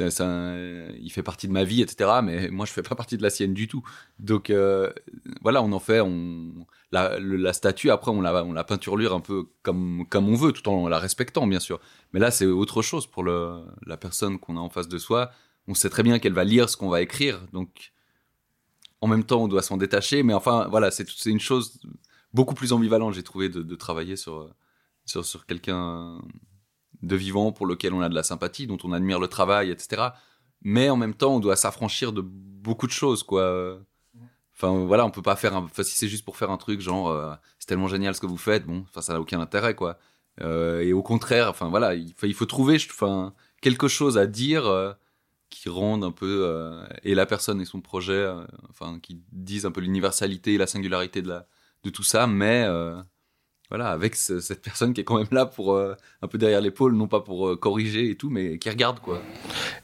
[0.00, 2.20] il fait partie de ma vie, etc.
[2.22, 3.82] Mais moi, je fais pas partie de la sienne du tout.
[4.18, 4.92] Donc euh,
[5.42, 7.90] voilà, on en fait, on la, statue.
[7.90, 11.46] Après, on la, on la un peu comme comme on veut, tout en la respectant,
[11.46, 11.80] bien sûr.
[12.12, 15.30] Mais là, c'est autre chose pour le, la personne qu'on a en face de soi.
[15.68, 17.92] On sait très bien qu'elle va lire ce qu'on va écrire, donc
[19.00, 20.22] en même temps, on doit s'en détacher.
[20.22, 21.80] Mais enfin, voilà, c'est c'est une chose
[22.34, 24.50] beaucoup plus ambivalente, j'ai trouvé, de, travailler sur
[25.06, 26.20] sur, sur quelqu'un
[27.02, 30.08] de vivant pour lequel on a de la sympathie, dont on admire le travail, etc.
[30.62, 33.78] Mais en même temps, on doit s'affranchir de beaucoup de choses, quoi.
[34.56, 35.66] Enfin, voilà, on peut pas faire un...
[35.82, 38.36] Si c'est juste pour faire un truc, genre, euh, c'est tellement génial ce que vous
[38.38, 39.98] faites, bon, enfin, ça n'a aucun intérêt, quoi.
[40.40, 44.92] Euh, et au contraire, enfin, voilà, il faut, trouver, enfin, quelque chose à dire euh,
[45.50, 46.44] qui rende un peu...
[46.44, 50.58] euh, et la personne et son projet, euh, enfin, qui disent un peu l'universalité et
[50.58, 51.46] la singularité de, la,
[51.84, 52.64] de tout ça, mais...
[52.66, 53.00] euh,
[53.70, 56.60] voilà, avec ce- cette personne qui est quand même là pour euh, un peu derrière
[56.60, 59.20] l'épaule, non pas pour euh, corriger et tout, mais qui regarde quoi.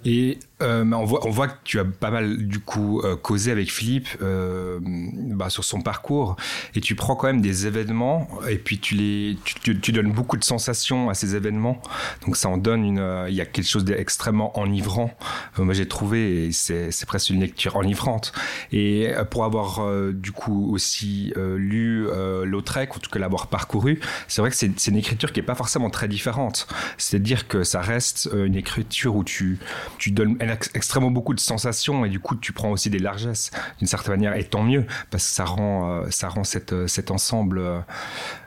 [0.05, 3.51] Et euh, on, voit, on voit que tu as pas mal du coup euh, causé
[3.51, 6.37] avec Philippe euh, bah, sur son parcours.
[6.75, 10.13] Et tu prends quand même des événements et puis tu les tu, tu- tu donnes
[10.13, 11.81] beaucoup de sensations à ces événements.
[12.27, 15.11] Donc ça en donne une euh, il y a quelque chose d'extrêmement enivrant.
[15.59, 18.33] Euh, moi j'ai trouvé c'est c'est presque une lecture enivrante.
[18.73, 19.81] Et euh, pour avoir
[20.13, 22.07] du coup aussi lu
[22.45, 25.55] Lautrec en tout cas l'avoir parcouru c'est vrai que c'est une écriture qui est pas
[25.55, 26.67] forcément très différente.
[26.99, 29.59] C'est-à-dire que ça reste une écriture où tu,
[29.99, 33.87] tu donnes extrêmement beaucoup de sensations et du coup tu prends aussi des largesses d'une
[33.87, 37.63] certaine manière et tant mieux parce que ça rend, euh, ça rend cette, cet ensemble.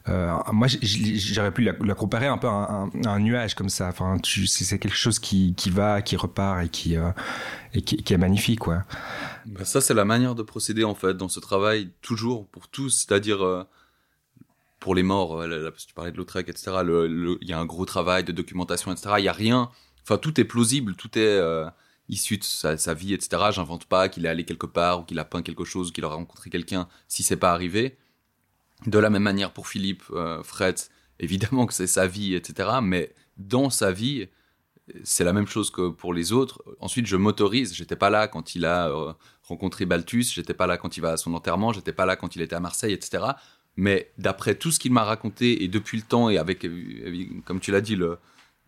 [0.09, 3.87] Euh, moi, j'aurais pu la, comparer un peu à un, nuage comme ça.
[3.87, 6.97] Enfin, c'est quelque chose qui, qui va, qui repart et qui,
[7.73, 8.83] et qui, est magnifique, quoi.
[9.45, 12.89] Bah, ça, c'est la manière de procéder en fait dans ce travail toujours pour tous,
[12.89, 13.65] c'est-à-dire
[14.83, 16.71] pour les morts, euh, tu parlais de Lautrec, etc.
[16.83, 19.15] Il y a un gros travail de documentation, etc.
[19.17, 19.71] Il y a rien.
[20.03, 21.65] Enfin, tout est plausible, tout est euh,
[22.13, 23.43] issu de sa, vie, etc.
[23.51, 26.07] J'invente pas qu'il est allé quelque part ou qu'il a peint quelque chose, qu'il a
[26.07, 27.97] rencontré quelqu'un si c'est pas arrivé.
[28.85, 30.79] De la même manière pour Philippe euh, Fred,
[31.19, 32.69] évidemment que c'est sa vie, etc.
[32.81, 34.27] Mais dans sa vie,
[35.03, 36.63] c'est la même chose que pour les autres.
[36.79, 37.73] Ensuite, je m'autorise.
[37.73, 38.91] J'étais pas là quand il a
[39.43, 40.25] rencontré Balthus.
[40.33, 41.71] J'étais pas là quand il va à son enterrement.
[41.73, 43.23] J'étais pas là quand il était à Marseille, etc.
[43.75, 46.67] Mais d'après tout ce qu'il m'a raconté et depuis le temps, et avec,
[47.45, 48.19] comme tu l'as dit, le,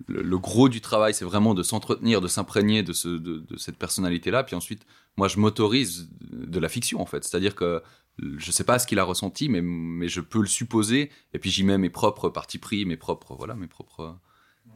[0.07, 4.43] le, gros du travail, c'est vraiment de s'entretenir, de s'imprégner de, ce, de, cette personnalité-là.
[4.43, 4.85] Puis ensuite,
[5.17, 7.23] moi, je m'autorise de la fiction, en fait.
[7.23, 7.81] C'est-à-dire que
[8.19, 11.11] je ne sais pas ce qu'il a ressenti, mais, je peux le supposer.
[11.33, 14.17] Et puis j'y mets mes propres partis pris, mes propres, voilà, mes propres,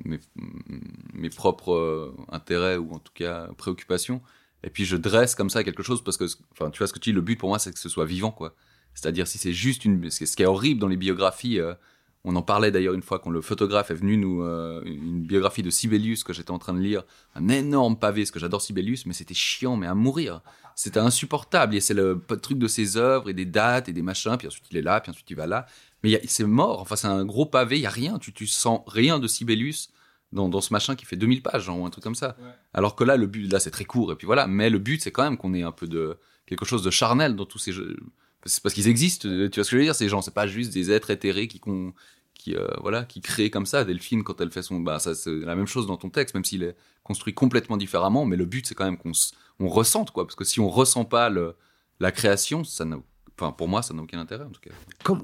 [0.03, 4.21] mes, propres intérêts ou en tout cas préoccupations.
[4.63, 6.99] Et puis je dresse comme ça quelque chose parce que, enfin, tu vois ce que
[6.99, 8.55] tu dis, le but pour moi, c'est que ce soit vivant, quoi.
[8.93, 10.09] C'est-à-dire si c'est juste une...
[10.09, 11.73] Ce qui est horrible dans les biographies, euh,
[12.25, 14.43] on en parlait d'ailleurs une fois quand le photographe est venu nous...
[14.43, 17.03] Euh, une biographie de Sibelius que j'étais en train de lire,
[17.35, 20.41] un énorme pavé, parce que j'adore Sibelius, mais c'était chiant, mais à mourir.
[20.75, 21.75] C'était insupportable.
[21.75, 24.65] Et c'est le truc de ses œuvres et des dates et des machins, puis ensuite
[24.71, 25.65] il est là, puis ensuite il va là.
[26.03, 28.81] Mais c'est mort, enfin c'est un gros pavé, il y a rien, tu, tu sens
[28.87, 29.89] rien de Sibelius
[30.31, 32.37] dans, dans, ce machin qui fait 2000 pages, genre, ou un truc comme ça.
[32.73, 35.01] Alors que là, le but, là c'est très court, et puis voilà, mais le but
[35.01, 37.71] c'est quand même qu'on ait un peu de quelque chose de charnel dans tous ces
[37.71, 37.97] jeux
[38.45, 39.27] c'est parce qu'ils existent.
[39.27, 39.95] Euh, tu vois ce que je veux dire?
[39.95, 41.61] Ces gens, c'est pas juste des êtres éthérés qui
[42.33, 43.83] qui euh, voilà qui créent comme ça.
[43.83, 46.45] Delphine, quand elle fait son, bah ça c'est la même chose dans ton texte, même
[46.45, 48.25] s'il est construit complètement différemment.
[48.25, 49.11] Mais le but, c'est quand même qu'on
[49.59, 51.29] on ressente quoi, parce que si on ressent pas
[51.99, 52.97] la création, ça n'a
[53.41, 54.71] Enfin, pour moi, ça n'a aucun intérêt en tout cas.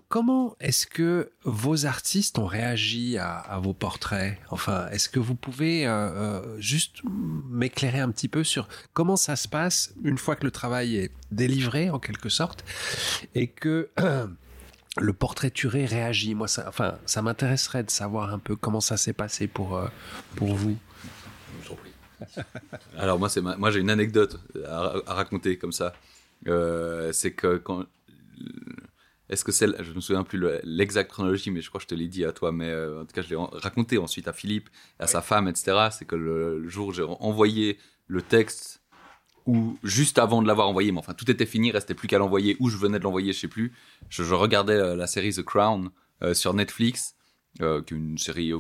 [0.08, 4.38] comment est-ce que vos artistes ont réagi à, vos portraits?
[4.49, 9.36] Enfin, est-ce que vous pouvez euh, euh, juste m'éclairer un petit peu sur comment ça
[9.36, 12.63] se passe une fois que le travail est délivré en quelque sorte
[13.34, 13.89] et que
[14.97, 16.36] le portraituré réagit?
[16.36, 19.88] Moi, ça, enfin, ça m'intéresserait de savoir un peu comment ça s'est passé pour euh,
[20.38, 20.78] pour vous.
[22.97, 25.93] Alors moi, c'est moi j'ai une anecdote à, à, raconter comme ça.
[26.45, 27.84] c'est que quand
[29.30, 31.95] est-ce que c'est, je me souviens plus l'exacte chronologie, mais je crois que je te
[31.95, 34.69] l'ai dit à toi, mais euh, en tout cas je l'ai raconté ensuite à Philippe,
[35.00, 35.88] à sa femme, etc.
[35.91, 38.84] C'est que le, jour où j'ai envoyé le texte,
[39.48, 42.19] ou juste avant de l'avoir envoyé, mais enfin tout était fini, il restait plus qu'à
[42.19, 43.74] l'envoyer, ou je venais de l'envoyer, je sais plus.
[44.10, 45.89] Je, regardais euh, la, série The Crown
[46.21, 47.15] euh, sur Netflix,
[47.62, 48.54] euh, qui est une série,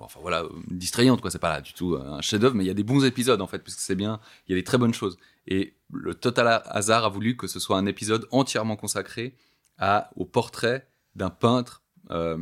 [0.00, 1.30] enfin voilà, distrayante quoi.
[1.30, 3.46] C'est pas là du tout un chef-d'œuvre, mais il y a des bons épisodes en
[3.46, 5.16] fait, parce que c'est bien, il y a des très bonnes choses.
[5.48, 9.34] Et le total hasard a voulu que ce soit un épisode entièrement consacré
[9.78, 11.82] à, au portrait d'un peintre.
[12.10, 12.36] Euh,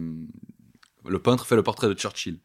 [1.04, 2.40] le peintre fait le portrait de Churchill.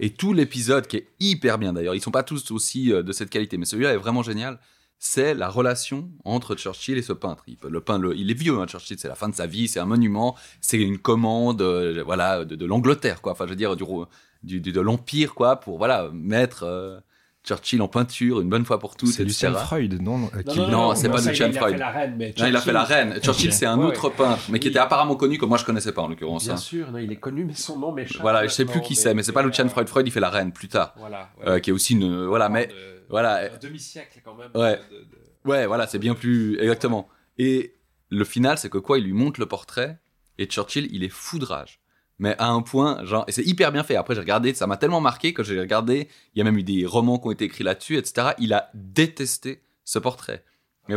[0.00, 3.12] Et tout l'épisode, qui est hyper bien d'ailleurs, ils sont pas tous aussi euh, de
[3.12, 4.58] cette qualité, mais celui-là est vraiment génial.
[4.98, 7.44] C'est la relation entre Churchill et ce peintre.
[7.46, 9.78] Il, le peintre, il est vieux, hein, Churchill, c'est la fin de sa vie, c'est
[9.78, 13.32] un monument, c'est une commande, euh, voilà, de, l'Angleterre, quoi.
[13.32, 13.76] Enfin, je veux dire,
[14.42, 17.02] du, de l'Empire, quoi, pour voilà mettre
[17.46, 19.10] Churchill en peinture une bonne fois pour toutes.
[19.10, 21.76] C'est Lucien Freud, non Non, non, c'est pas Lucien Freud.
[21.76, 22.14] Il a fait la reine.
[22.18, 23.20] Mais il a fait la reine.
[23.22, 26.02] Churchill, c'est un autre peintre, mais qui était apparemment connu que moi je connaissais pas
[26.02, 26.44] en l'occurrence.
[26.44, 26.58] Bien hein.
[26.58, 28.20] sûr, non, il est connu, mais son nom m'échappe.
[28.20, 29.88] Voilà, je sais plus qui c'est, mais c'est pas Lucien Freud.
[29.88, 30.94] Freud, il fait la reine plus tard.
[30.98, 31.30] Voilà.
[31.46, 32.68] Euh, qui est aussi une, voilà, mais
[33.08, 33.52] voilà.
[33.52, 34.50] Un demi-siècle quand même.
[34.54, 34.78] Ouais.
[35.44, 37.08] Ouais, voilà, c'est bien plus exactement.
[37.38, 37.74] Et
[38.10, 39.98] le final, c'est que quoi, il lui montre le portrait
[40.38, 41.80] et Churchill, il est foudrage
[42.18, 43.96] mais à un point, genre, et c'est hyper bien fait.
[43.96, 46.62] Après, j'ai regardé, ça m'a tellement marqué que j'ai regardé, il y a même eu
[46.62, 48.30] des romans qui ont été écrits là-dessus, etc.
[48.38, 50.44] Il a détesté ce portrait.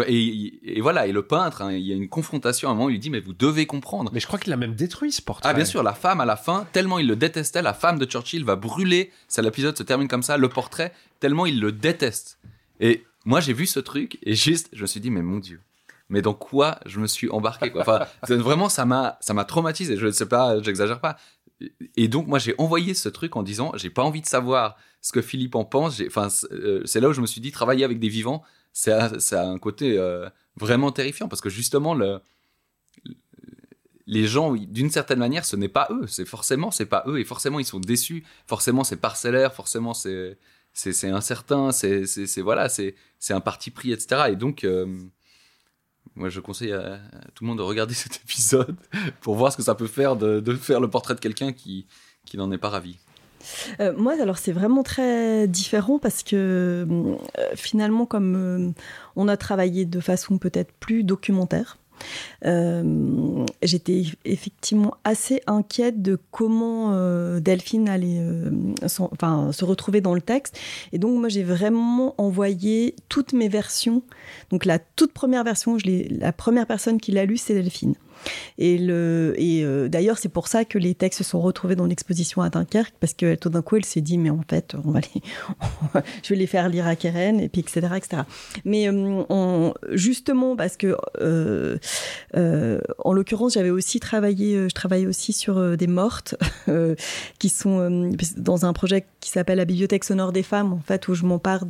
[0.08, 2.88] Et, et, voilà, et le peintre, hein, il y a une confrontation à un moment,
[2.88, 4.10] il lui dit, mais vous devez comprendre.
[4.14, 5.50] Mais je crois qu'il a même détruit ce portrait.
[5.50, 8.06] Ah, bien sûr, la femme, à la fin, tellement il le détestait, la femme de
[8.06, 12.40] Churchill va brûler, ça l'épisode se termine comme ça, le portrait, tellement il le déteste.
[12.80, 15.60] Et moi, j'ai vu ce truc, et juste, je me suis dit, mais mon Dieu,
[16.12, 17.82] mais dans quoi je me suis embarqué quoi?
[17.82, 19.98] Enfin, vraiment ça m'a ça m'a traumatisé.
[19.98, 21.18] Je ne sais pas, j'exagère pas.
[21.96, 25.12] Et donc moi j'ai envoyé ce truc en disant j'ai pas envie de savoir ce
[25.12, 26.02] que Philippe en pense.
[26.06, 28.44] Enfin euh, c'est là où je me suis dit travailler avec des vivants,
[28.74, 29.10] c'est a
[29.44, 32.20] un côté euh, vraiment terrifiant parce que justement le
[34.08, 36.06] les gens, d'une certaine manière, ce n'est pas eux.
[36.06, 38.26] C'est forcément, c'est pas eux, et forcément, ils sont déçus.
[38.46, 39.54] Forcément, c'est parcellaire.
[39.54, 40.38] Forcément, c'est
[40.74, 41.72] c'est incertain.
[41.72, 44.24] C'est c'est voilà, c'est c'est un parti pris, etc.
[44.30, 44.98] Et donc, euh,
[46.16, 47.00] moi, je conseille à,
[47.34, 48.76] tout le monde de regarder cet épisode
[49.22, 51.88] pour voir ce que ça peut faire de, faire le portrait de quelqu'un qui,
[52.26, 52.98] qui n'en est pas ravi.
[53.80, 57.16] Euh, moi, alors c'est vraiment très différent parce que euh,
[57.56, 58.72] finalement, comme euh,
[59.16, 61.78] on a travaillé de façon peut-être plus documentaire,
[62.46, 70.14] euh, j'étais effectivement assez inquiète de comment euh, Delphine allait euh, enfin, se retrouver dans
[70.14, 70.58] le texte.
[70.92, 74.04] Et donc, moi, j'ai vraiment envoyé toutes mes versions.
[74.50, 75.88] Donc, la toute première version, je
[76.20, 77.96] la première personne qui l'a lu, c'est Delphine.
[78.58, 82.42] Et, et euh, d'ailleurs, c'est pour ça que les textes se sont retrouvés dans l'exposition
[82.42, 85.00] à Dunkerque, parce que tout d'un coup, elle s'est dit, mais en fait, on va
[85.00, 85.22] les,
[86.24, 87.88] je vais les faire lire à Keren, et puis etc.
[87.96, 88.24] etc.
[88.66, 91.78] Mais euh, justement, parce que, euh,
[93.00, 96.36] en l'occurrence, j'avais aussi travaillé, je travaillais aussi sur des mortes,
[97.40, 101.14] qui sont dans un projet qui s'appelle la Bibliothèque sonore des femmes, en fait, où
[101.14, 101.66] je m'empare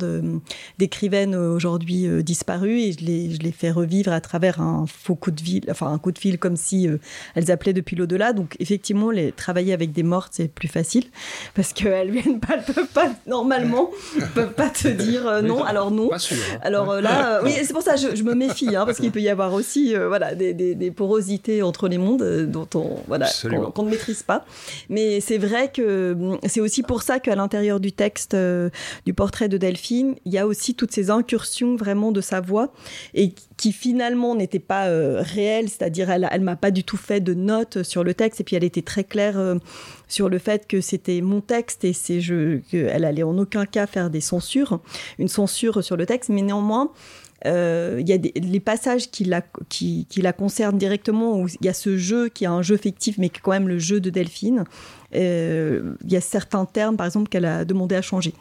[0.78, 5.30] d'écrivaines aujourd'hui disparues, et je les, je les fais revivre à travers un faux coup
[5.30, 6.98] de fil, enfin un coup de fil comme si euh,
[7.34, 8.34] elles appelaient depuis l'au-delà.
[8.34, 11.04] Donc effectivement, les, travailler avec des mortes, c'est plus facile
[11.54, 13.90] parce qu'elles viennent pas, elles peuvent pas normalement,
[14.34, 15.62] peuvent pas te dire euh, non.
[15.64, 16.08] Alors non.
[16.08, 16.58] Pas sûr, hein.
[16.62, 19.20] Alors euh, là, oui, c'est pour ça je, je me méfie hein, parce qu'il peut
[19.20, 23.28] y avoir aussi voilà des, des, des, porosités entre les mondes dont on voilà
[23.74, 24.44] qu'on ne maîtrise pas.
[24.88, 28.36] Mais c'est vrai que hum, c'est aussi pour ça qu'à l'intérieur du texte
[29.06, 32.72] du portrait de Delphine, il y a aussi toutes ces incursions vraiment de sa voix
[33.14, 34.86] et qui finalement n'étaient pas
[35.20, 38.44] réelles, c'est-à-dire elle, elle m'a pas du tout fait de notes sur le texte et
[38.44, 39.56] puis elle était très claire euh,
[40.08, 43.86] sur le fait que c'était mon texte et c'est je qu'elle allait en aucun cas
[43.86, 44.80] faire des censures,
[45.18, 46.90] une censure sur le texte, mais néanmoins
[47.44, 51.48] euh, il y a des, les passages qui la, qui, qui la concernent directement, où
[51.48, 53.68] il y a ce jeu qui est un jeu fictif, mais qui est quand même
[53.68, 54.64] le jeu de Delphine.
[55.14, 58.34] Euh, il y a certains termes, par exemple, qu'elle a demandé à changer,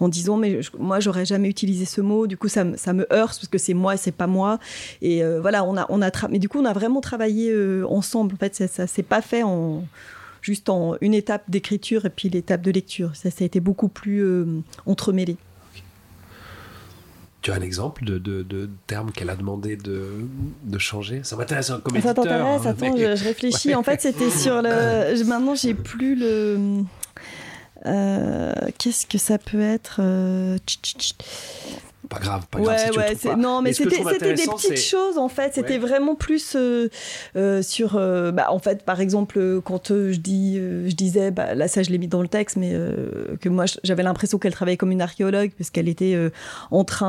[0.00, 3.48] en disant mais moi j'aurais jamais utilisé ce mot, du coup ça, me heurte parce
[3.48, 4.58] que c'est moi c'est pas moi.
[5.02, 7.84] Et euh, voilà, on a, on a mais du coup on a vraiment travaillé euh,
[7.88, 8.34] ensemble.
[8.34, 9.84] En fait, ça, ça s'est pas fait en
[10.44, 13.16] juste en une étape d'écriture et puis l'étape de lecture.
[13.16, 14.46] Ça, ça a été beaucoup plus euh,
[14.86, 15.36] entremêlé.
[17.44, 20.26] Tu as un exemple de, de, de terme qu'elle a demandé de,
[20.62, 21.20] de changer?
[21.24, 22.14] Ça m'intéresse comme éditeur.
[22.16, 22.66] Ça t'intéresse?
[22.66, 23.68] Attends, je, je, réfléchis.
[23.68, 23.74] Ouais.
[23.74, 25.22] En fait, c'était sur le.
[25.26, 26.84] Maintenant, j'ai plus le.
[27.84, 30.56] Euh, Qu'est-ce que ça peut être euh...
[32.08, 32.92] pas grave, pas ouais, grave.
[32.92, 33.36] Si ouais, tu pas.
[33.36, 35.54] non, mais, mais c'était des petites choses en fait.
[35.54, 35.78] C'était ouais.
[35.78, 36.88] vraiment plus euh,
[37.36, 41.30] euh, sur, euh, bah, en fait, par exemple, quand euh, je dis, euh, je disais,
[41.30, 44.38] bah, là ça je l'ai mis dans le texte, mais euh, que moi j'avais l'impression
[44.38, 46.30] qu'elle travaillait comme une archéologue parce qu'elle était euh,
[46.70, 47.04] en train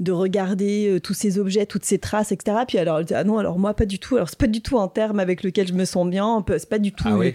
[0.00, 2.58] de regarder tous ces objets, toutes ces traces, etc.
[2.66, 4.16] Puis alors elle dit ah non, alors moi pas du tout.
[4.16, 6.44] Alors c'est pas du tout un terme avec lequel je me sens bien.
[6.48, 7.34] C'est pas du tout ah, oui.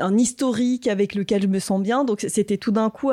[0.00, 2.04] un historique avec lequel je me sens bien.
[2.04, 3.12] Donc c'était tout d'un coup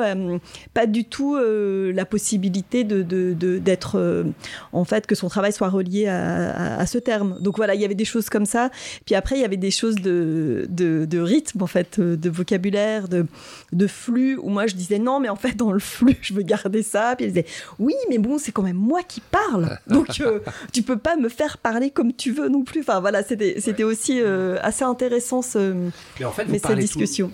[0.72, 4.24] pas du tout la possibilité de d'être euh,
[4.72, 7.36] en fait que son travail soit relié à, à, à, ce terme.
[7.40, 8.70] Donc voilà, il y avait des choses comme ça.
[9.06, 13.08] Puis après, il y avait des choses de, de, de rythme en fait, de vocabulaire,
[13.08, 13.26] de,
[13.72, 16.42] de flux où moi je disais non, mais en fait dans le flux je veux
[16.42, 17.14] garder ça.
[17.16, 17.46] Puis elle disait
[17.78, 20.40] oui, mais bon c'est quand même moi qui parle, donc euh,
[20.72, 22.80] tu peux pas me faire parler comme tu veux non plus.
[22.80, 23.92] Enfin voilà, c'était c'était ouais.
[23.92, 25.74] aussi euh, assez intéressant ce
[26.18, 27.30] mais, en fait, mais cette discussion.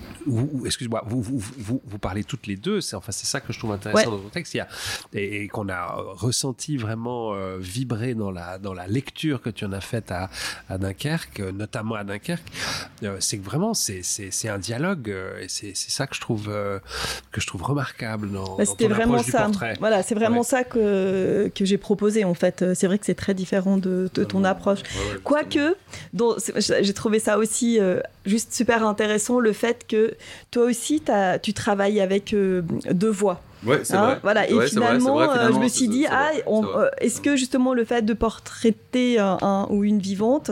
[0.65, 2.81] Excuse-moi, vous, vous, vous, vous, parlez toutes les deux.
[2.81, 4.17] C'est enfin c'est ça que je trouve intéressant ouais.
[4.17, 4.55] dans votre texte.
[4.55, 4.69] Il y a,
[5.15, 9.65] et, et qu'on a ressenti vraiment euh, vibrer dans la, dans la lecture que tu
[9.65, 10.31] en as faite à,
[10.69, 12.51] à Dunkerque, notamment à Dunkerque,
[13.03, 16.79] euh, c'est que vraiment c'est un dialogue euh, et c'est ça que je trouve, euh,
[17.33, 19.51] que je trouve remarquable dans, bah, C'était vraiment ça.
[19.81, 20.45] Voilà, c'est vraiment ouais.
[20.45, 22.65] ça que, que j'ai proposé en fait.
[22.75, 24.81] C'est vrai que c'est très différent de, de ton approche.
[24.81, 25.77] Ouais, ouais, Quoique,
[26.57, 30.15] j'ai trouvé ça aussi euh, juste super intéressant le fait que
[30.51, 33.43] toi aussi as, tu travailles avec euh, deux voix.
[33.65, 34.21] Ouais, c'est hein, vrai.
[34.23, 34.49] Voilà.
[34.49, 36.31] Et ouais, finalement, vrai, vrai, finalement, je me suis dit, ah,
[36.99, 40.51] est-ce est que justement le fait de portraiter un, un ou une vivante,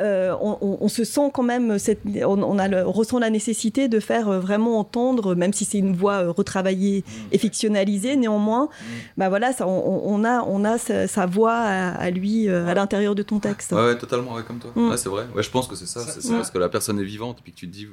[0.00, 3.18] euh, on, on, on, se sent quand même, cette, on, on, a le, on, ressent
[3.18, 7.20] la nécessité de faire euh, vraiment entendre, même si c'est une voix euh, retravaillée mmh.
[7.32, 8.84] et fictionnalisée, néanmoins, mmh.
[9.18, 12.74] bah voilà, ça, on, a, on a sa, sa voix à, à lui euh, à
[12.74, 13.72] l'intérieur de ton texte.
[13.72, 14.70] Ouais, ouais totalement, ouais, comme toi.
[14.74, 14.90] Mmh.
[14.90, 15.26] Ouais, c'est vrai.
[15.34, 16.00] Ouais, je pense que c'est ça.
[16.00, 17.86] C'est parce que la personne est vivante, puis que tu te dis,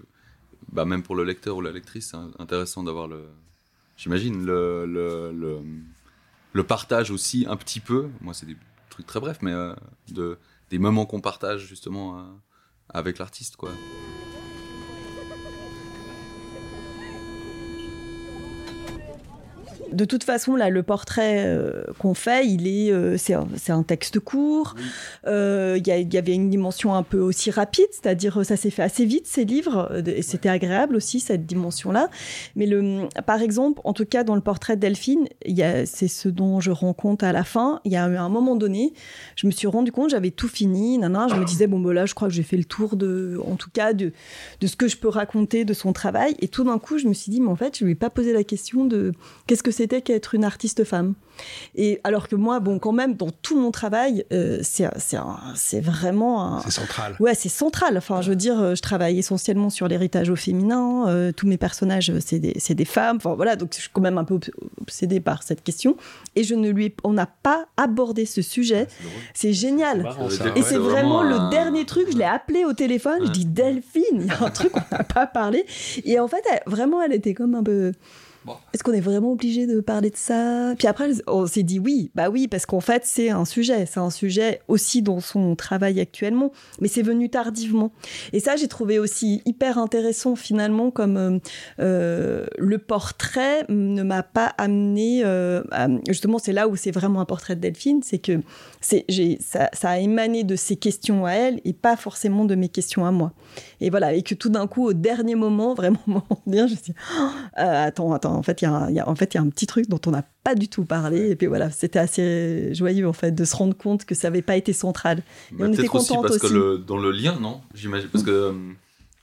[0.71, 3.25] bah, même pour le lecteur ou la lectrice, c'est intéressant d'avoir le
[3.97, 5.61] j'imagine le, le,
[6.53, 8.57] le, partage aussi un petit peu, moi c'est des
[8.89, 9.73] trucs très brefs, mais euh,
[10.09, 10.37] de,
[10.69, 12.23] des moments qu'on partage justement euh,
[12.89, 13.55] avec l'artiste.
[13.55, 13.71] quoi.
[19.91, 23.33] De toute façon, là, le portrait euh, qu'on fait, il est, euh, c'est
[23.71, 24.75] un, texte court.
[25.27, 29.05] Euh, Il y, avait une dimension un peu aussi rapide, c'est-à-dire ça s'est fait assez
[29.05, 32.09] vite ces livres, et c'était agréable aussi cette dimension-là.
[32.55, 35.27] Mais le, par exemple, en tout cas dans le portrait de Delphine,
[35.85, 37.81] c'est ce dont je rends compte à la fin.
[37.83, 38.93] Il y a eu un moment donné,
[39.35, 42.05] je me suis rendu compte, j'avais tout fini, nana, je me disais bon ben là,
[42.05, 44.13] je crois que j'ai fait le tour de, en tout cas de,
[44.61, 46.35] de ce que je peux raconter de son travail.
[46.39, 48.09] Et tout d'un coup, je me suis dit mais en fait, je lui ai pas
[48.09, 49.11] posé la question de
[49.47, 51.15] qu'est-ce que c'était qu'être une artiste femme.
[51.75, 56.61] Et alors que moi, bon, quand même, dans tout mon travail, euh, c'est vraiment un,
[56.61, 57.15] C'est central.
[57.19, 57.97] Ouais, c'est central.
[57.97, 61.07] Enfin, je veux dire, euh, je travaille essentiellement sur l'héritage au féminin.
[61.07, 63.17] euh, tous mes personnages, c'est des, femmes.
[63.17, 64.51] Enfin, voilà, donc je suis quand même un peu obs-
[64.81, 65.97] obsédée par cette question.
[66.35, 68.87] Et je ne lui, ai- on n'a pas abordé ce sujet.
[69.33, 70.03] C'est génial.
[70.03, 70.45] marrant, ça.
[70.55, 72.07] Et Ouais, c'est vraiment, le dernier truc.
[72.11, 73.19] Je l'ai appelé au téléphone.
[73.25, 75.65] Je dis Delphine, il y a un truc qu'on n'a pas parlé.
[76.05, 77.91] Et en fait, elle- vraiment, elle était comme un peu.
[78.73, 80.73] Est-ce qu'on est vraiment obligé de parler de ça?
[80.77, 83.85] Puis après, on s'est dit oui, bah oui, parce qu'en fait, c'est un sujet.
[83.85, 87.91] C'est un sujet aussi dans son travail actuellement, mais c'est venu tardivement.
[88.31, 91.39] Et ça, j'ai trouvé aussi hyper intéressant finalement, comme euh,
[91.79, 95.21] euh, le portrait ne m'a pas amené.
[95.23, 95.63] euh,
[96.07, 98.39] justement, c'est là où c'est vraiment un portrait de Delphine, c'est que
[98.81, 103.11] ça, a émané de ses questions à elle et pas forcément de mes questions à
[103.11, 103.33] moi.
[103.81, 106.01] Et voilà, et que tout d'un coup, au dernier moment, vraiment,
[106.47, 108.95] bien, je me suis dit, Oh, attends, attends, en fait, il y, a un- il
[108.95, 110.67] y a- en fait, il y a un petit truc dont on n'a pas du
[110.67, 111.29] tout parlé.
[111.31, 114.41] Et puis voilà, c'était assez joyeux, en fait, de se rendre compte que ça n'avait
[114.41, 115.19] pas été central.
[115.51, 117.61] Et Bah, on était peut-être aussi contente parce que le, dans le lien, non?
[117.73, 118.09] J'imagine.
[118.09, 118.31] Parce que.
[118.31, 118.53] euh,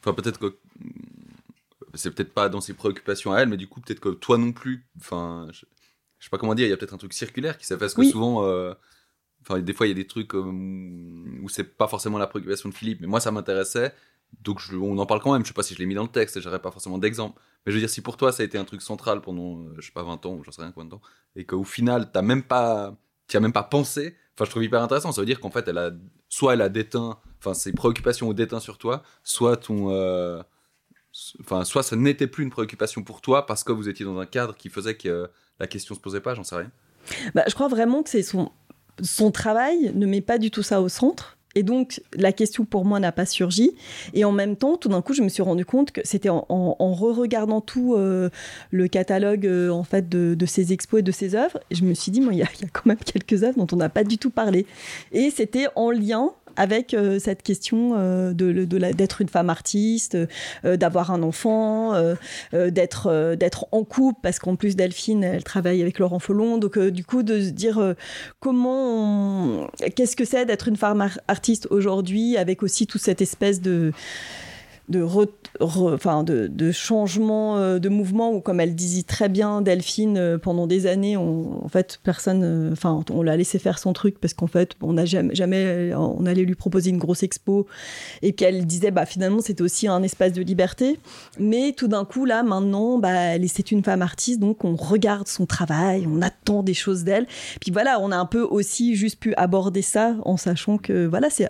[0.03, 0.57] Enfin, peut-être que.
[1.95, 4.53] C'est peut-être pas dans ses préoccupations à elle, mais du coup, peut-être que toi non
[4.53, 4.87] plus.
[4.99, 5.65] Enfin, je,
[6.19, 7.81] je sais pas comment dire, il y a peut-être un truc circulaire qui s'est fait.
[7.81, 8.11] Parce que Oui.
[8.11, 8.45] souvent.
[8.47, 8.75] euh,
[9.43, 10.43] Enfin, des fois, il y a des trucs euh,
[11.43, 13.95] où c'est pas forcément la préoccupation de Philippe, mais moi, ça m'intéressait.
[14.43, 15.43] Donc, je- on en parle quand même.
[15.43, 17.41] Je sais pas si je l'ai mis dans le texte, j'aurais pas forcément d'exemple.
[17.67, 19.75] Mais je veux dire, si pour toi, ça a été un truc central pendant, euh,
[19.79, 21.03] je sais pas, 20 ans, ou j'en sais rien combien de temps,
[21.37, 22.97] et qu'au final, t'as même pas.
[23.35, 24.17] Même pas pensé.
[24.35, 25.13] Enfin, je trouve hyper intéressant.
[25.13, 25.93] Ça veut dire qu'en fait, elle a,
[26.29, 30.43] soit elle a déteint, enfin, ses préoccupations ont déteint sur toi, soit ton, euh,
[31.41, 34.27] enfin, soit ça n'était plus une préoccupation pour toi parce que vous étiez dans un
[34.27, 35.27] cadre qui faisait que euh,
[35.61, 36.35] la question se posait pas.
[36.35, 36.71] J'en sais rien.
[37.35, 38.23] Bah, je crois vraiment que c'est
[39.03, 41.39] son travail ne met pas du tout ça au centre.
[41.57, 43.73] Et donc, la question pour moi n'a pas surgi.
[44.15, 46.47] Et en même temps, tout d'un coup, je me suis rendu compte que c'était en,
[46.49, 48.31] en, re-regardant tout euh,
[48.71, 51.95] le catalogue euh, en fait de, de ses expos et de ses œuvres, je me
[51.95, 54.17] suis dit, il y, y a quand même quelques œuvres dont on n'a pas du
[54.17, 54.67] tout parlé.
[55.13, 56.31] Et c'était en lien
[56.61, 58.53] avec euh, cette question euh, de,
[58.93, 60.15] d'être une femme artiste,
[60.67, 61.95] euh, d'avoir un enfant,
[62.53, 66.59] d'être en couple parce qu'en plus Delphine elle travaille avec Laurent Follon.
[66.59, 67.95] Donc du coup de se dire
[68.41, 73.61] comment qu'est-ce que c'est d'être une femme ar- artiste aujourd'hui avec aussi toute cette espèce
[73.63, 73.93] de
[74.91, 75.07] de,
[75.61, 80.67] enfin de, changement euh, de mouvement où comme elle disait très bien Delphine euh, pendant
[80.67, 84.35] des années on, en fait personne euh, enfin on l'a laissé faire son truc parce
[84.35, 87.67] qu'en fait on n'a jamais, jamais on allait lui proposer une grosse expo
[88.23, 90.99] et qu'elle disait bah finalement c'était aussi un espace de liberté.
[91.39, 95.47] Mais tout d'un coup là maintenant bah c'est une femme artiste donc on regarde son
[95.47, 97.27] travail on attend des choses d'elle.
[97.61, 101.29] Puis voilà on a un peu aussi juste pu aborder ça en sachant que voilà
[101.31, 101.49] c'est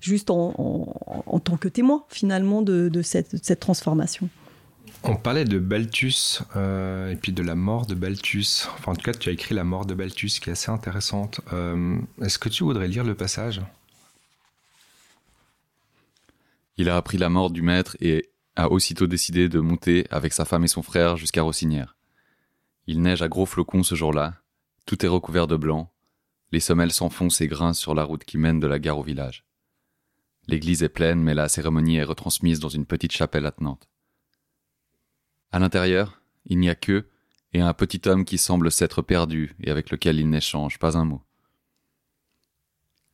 [0.00, 0.52] juste en,
[1.26, 4.28] en, tant que témoin finalement de cette, de cette transformation
[5.02, 8.66] On parlait de Balthus euh, et puis de la mort de Balthus.
[8.74, 11.40] Enfin, en tout cas, tu as écrit la mort de Balthus, qui est assez intéressante.
[11.52, 13.60] Euh, Est-ce que tu voudrais lire le passage?
[16.76, 20.44] Il a appris la mort du maître et a aussitôt décidé de monter avec sa
[20.44, 21.96] femme et son frère jusqu'à Rossinière.
[22.86, 24.34] Il neige à gros flocons ce jour-là,
[24.86, 25.90] tout est recouvert de blanc,
[26.52, 29.44] les semelles s'enfoncent et grincent sur la route qui mène de la gare au village.
[30.46, 33.88] L'église est pleine, mais la cérémonie est retransmise dans une petite chapelle attenante.
[35.52, 37.06] À l'intérieur, il n'y a que
[37.52, 41.04] et un petit homme qui semble s'être perdu et avec lequel il n'échange pas un
[41.04, 41.22] mot.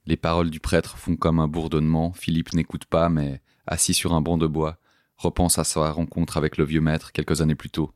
[0.06, 4.22] Les paroles du prêtre font comme un bourdonnement, Philippe n'écoute pas, mais, assis sur un
[4.22, 4.78] banc de bois,
[5.18, 7.92] repense à sa rencontre avec le vieux maître quelques années plus tôt.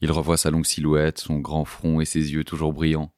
[0.00, 3.12] Il revoit sa longue silhouette, son grand front et ses yeux toujours brillants.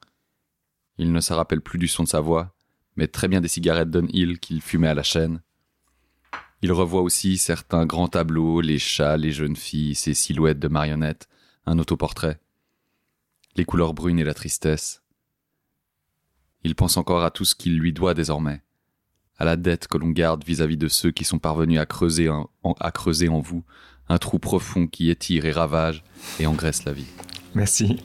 [0.99, 2.55] Il ne se rappelle plus du son de sa voix,
[2.99, 5.41] mais très bien des cigarettes Dunhill qu'il fumait à la chaîne.
[6.63, 11.29] Il revoit aussi certains grands tableaux, les chats, les jeunes filles, ces silhouettes de marionnettes,
[11.65, 12.41] un autoportrait,
[13.55, 15.05] les couleurs brunes et la tristesse.
[16.65, 18.63] Il pense encore à tout ce qu'il lui doit désormais,
[19.39, 22.29] à la dette que l'on garde vis-à-vis de ceux qui sont parvenus à creuser,
[22.81, 23.65] à creuser en vous
[24.09, 26.03] un trou profond qui étire et ravage
[26.41, 27.07] et engraisse la vie.
[27.55, 28.03] Merci.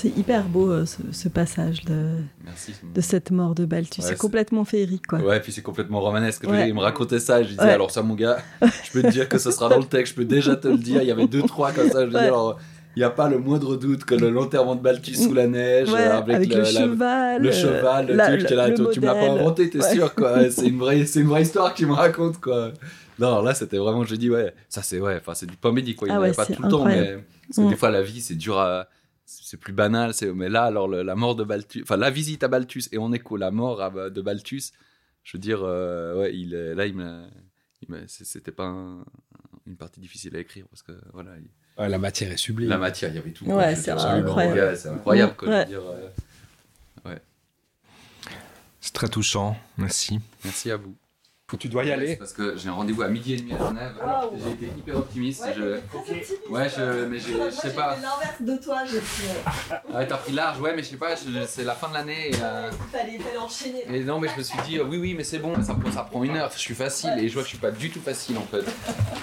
[0.00, 2.06] C'est hyper beau euh, ce, ce passage de,
[2.44, 2.72] Merci.
[2.94, 6.44] de cette mort de Balthus Ouais, c'est complètement féerique quoi Ouais, puis c'est complètement romanesque.
[6.48, 6.68] Ouais.
[6.68, 7.70] il me racontait ça, et je disais, Ouais.
[7.70, 10.16] alors ça, mon gars, je peux te dire que ce sera dans le texte, je
[10.16, 11.02] peux déjà te le dire.
[11.02, 12.04] Il y avait deux, trois comme ça.
[12.04, 12.58] Je dire, alors,
[12.96, 15.92] il n'y a pas le moindre doute que le l'enterrement de Balthus sous la neige,
[15.92, 17.42] Ouais, avec, avec, le, le, la- cheval.
[17.42, 19.92] le cheval, le la- truc, là, le tu, tu me l'as pas inventé, t'es Ouais.
[19.94, 20.50] sûr, quoi.
[20.50, 22.72] C'est une vraie, c'est une vraie histoire qu'il me raconte, quoi.
[23.18, 26.08] Non, là, c'était vraiment, je dis, ouais, ça c'est, ouais, enfin, c'est du comédie, quoi.
[26.08, 27.68] Il Ah n'y en avait pas tout le temps, mais, parce que Mm.
[27.70, 28.86] des fois, la vie, c'est dur à,
[29.42, 32.42] c'est plus banal, c'est, mais là, alors, le- la mort de Balthus, enfin, la visite
[32.42, 34.72] à Balthus et on écho la mort à- de Balthus,
[35.22, 37.24] je veux dire, euh, ouais, il, là, il me,
[38.06, 39.04] c'était pas un-
[39.66, 41.48] une partie difficile à écrire parce que, voilà, il-
[41.80, 42.68] Ouais, la matière est sublime.
[42.68, 43.44] la matière, il y avait tout.
[43.46, 44.58] Ouais, c'est incroyable.
[44.60, 45.64] ouais, c'est incroyable, quoi, Ouais.
[45.66, 46.08] dire, euh,
[48.82, 49.56] C'est très touchant.
[49.76, 50.20] Merci.
[50.42, 50.96] Merci à vous.
[51.58, 52.16] Tu dois y aller.
[52.16, 53.92] Parce que j'ai un rendez-vous à midi et demi à Genève.
[54.44, 55.44] J'ai été hyper optimiste.
[55.44, 55.96] Ouais, je...
[55.96, 56.32] optimiste.
[56.48, 57.96] Ouais, je- mais je sais pas.
[57.96, 59.00] l'inverse de toi, j'ai.
[59.70, 61.94] Ah Ouais, t'as pris large, ouais, mais je sais pas, je- c'est la fin de
[61.94, 62.30] l'année.
[62.42, 63.84] Euh, Il fallait, fallait enchaîner.
[63.88, 65.90] et non, mais je me suis dit, euh, oui, oui, mais c'est bon, ça, prend-
[65.92, 67.10] ça prend une heure, je suis facile.
[67.18, 68.64] Et je vois que je suis pas du tout facile en fait.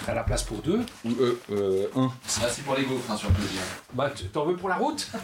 [0.05, 0.81] T'as la place pour deux.
[1.05, 2.11] Ou euh, euh, un?
[2.41, 3.61] Merci pour les gaufres, hein, sur plaisir.
[3.93, 5.07] Bah, tu- t'en veux pour la route?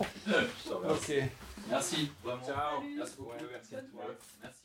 [0.90, 1.12] Ok.
[1.68, 2.42] Merci, vraiment.
[2.44, 2.80] Ciao.
[2.96, 3.32] Merci beaucoup.
[4.42, 4.59] Merci.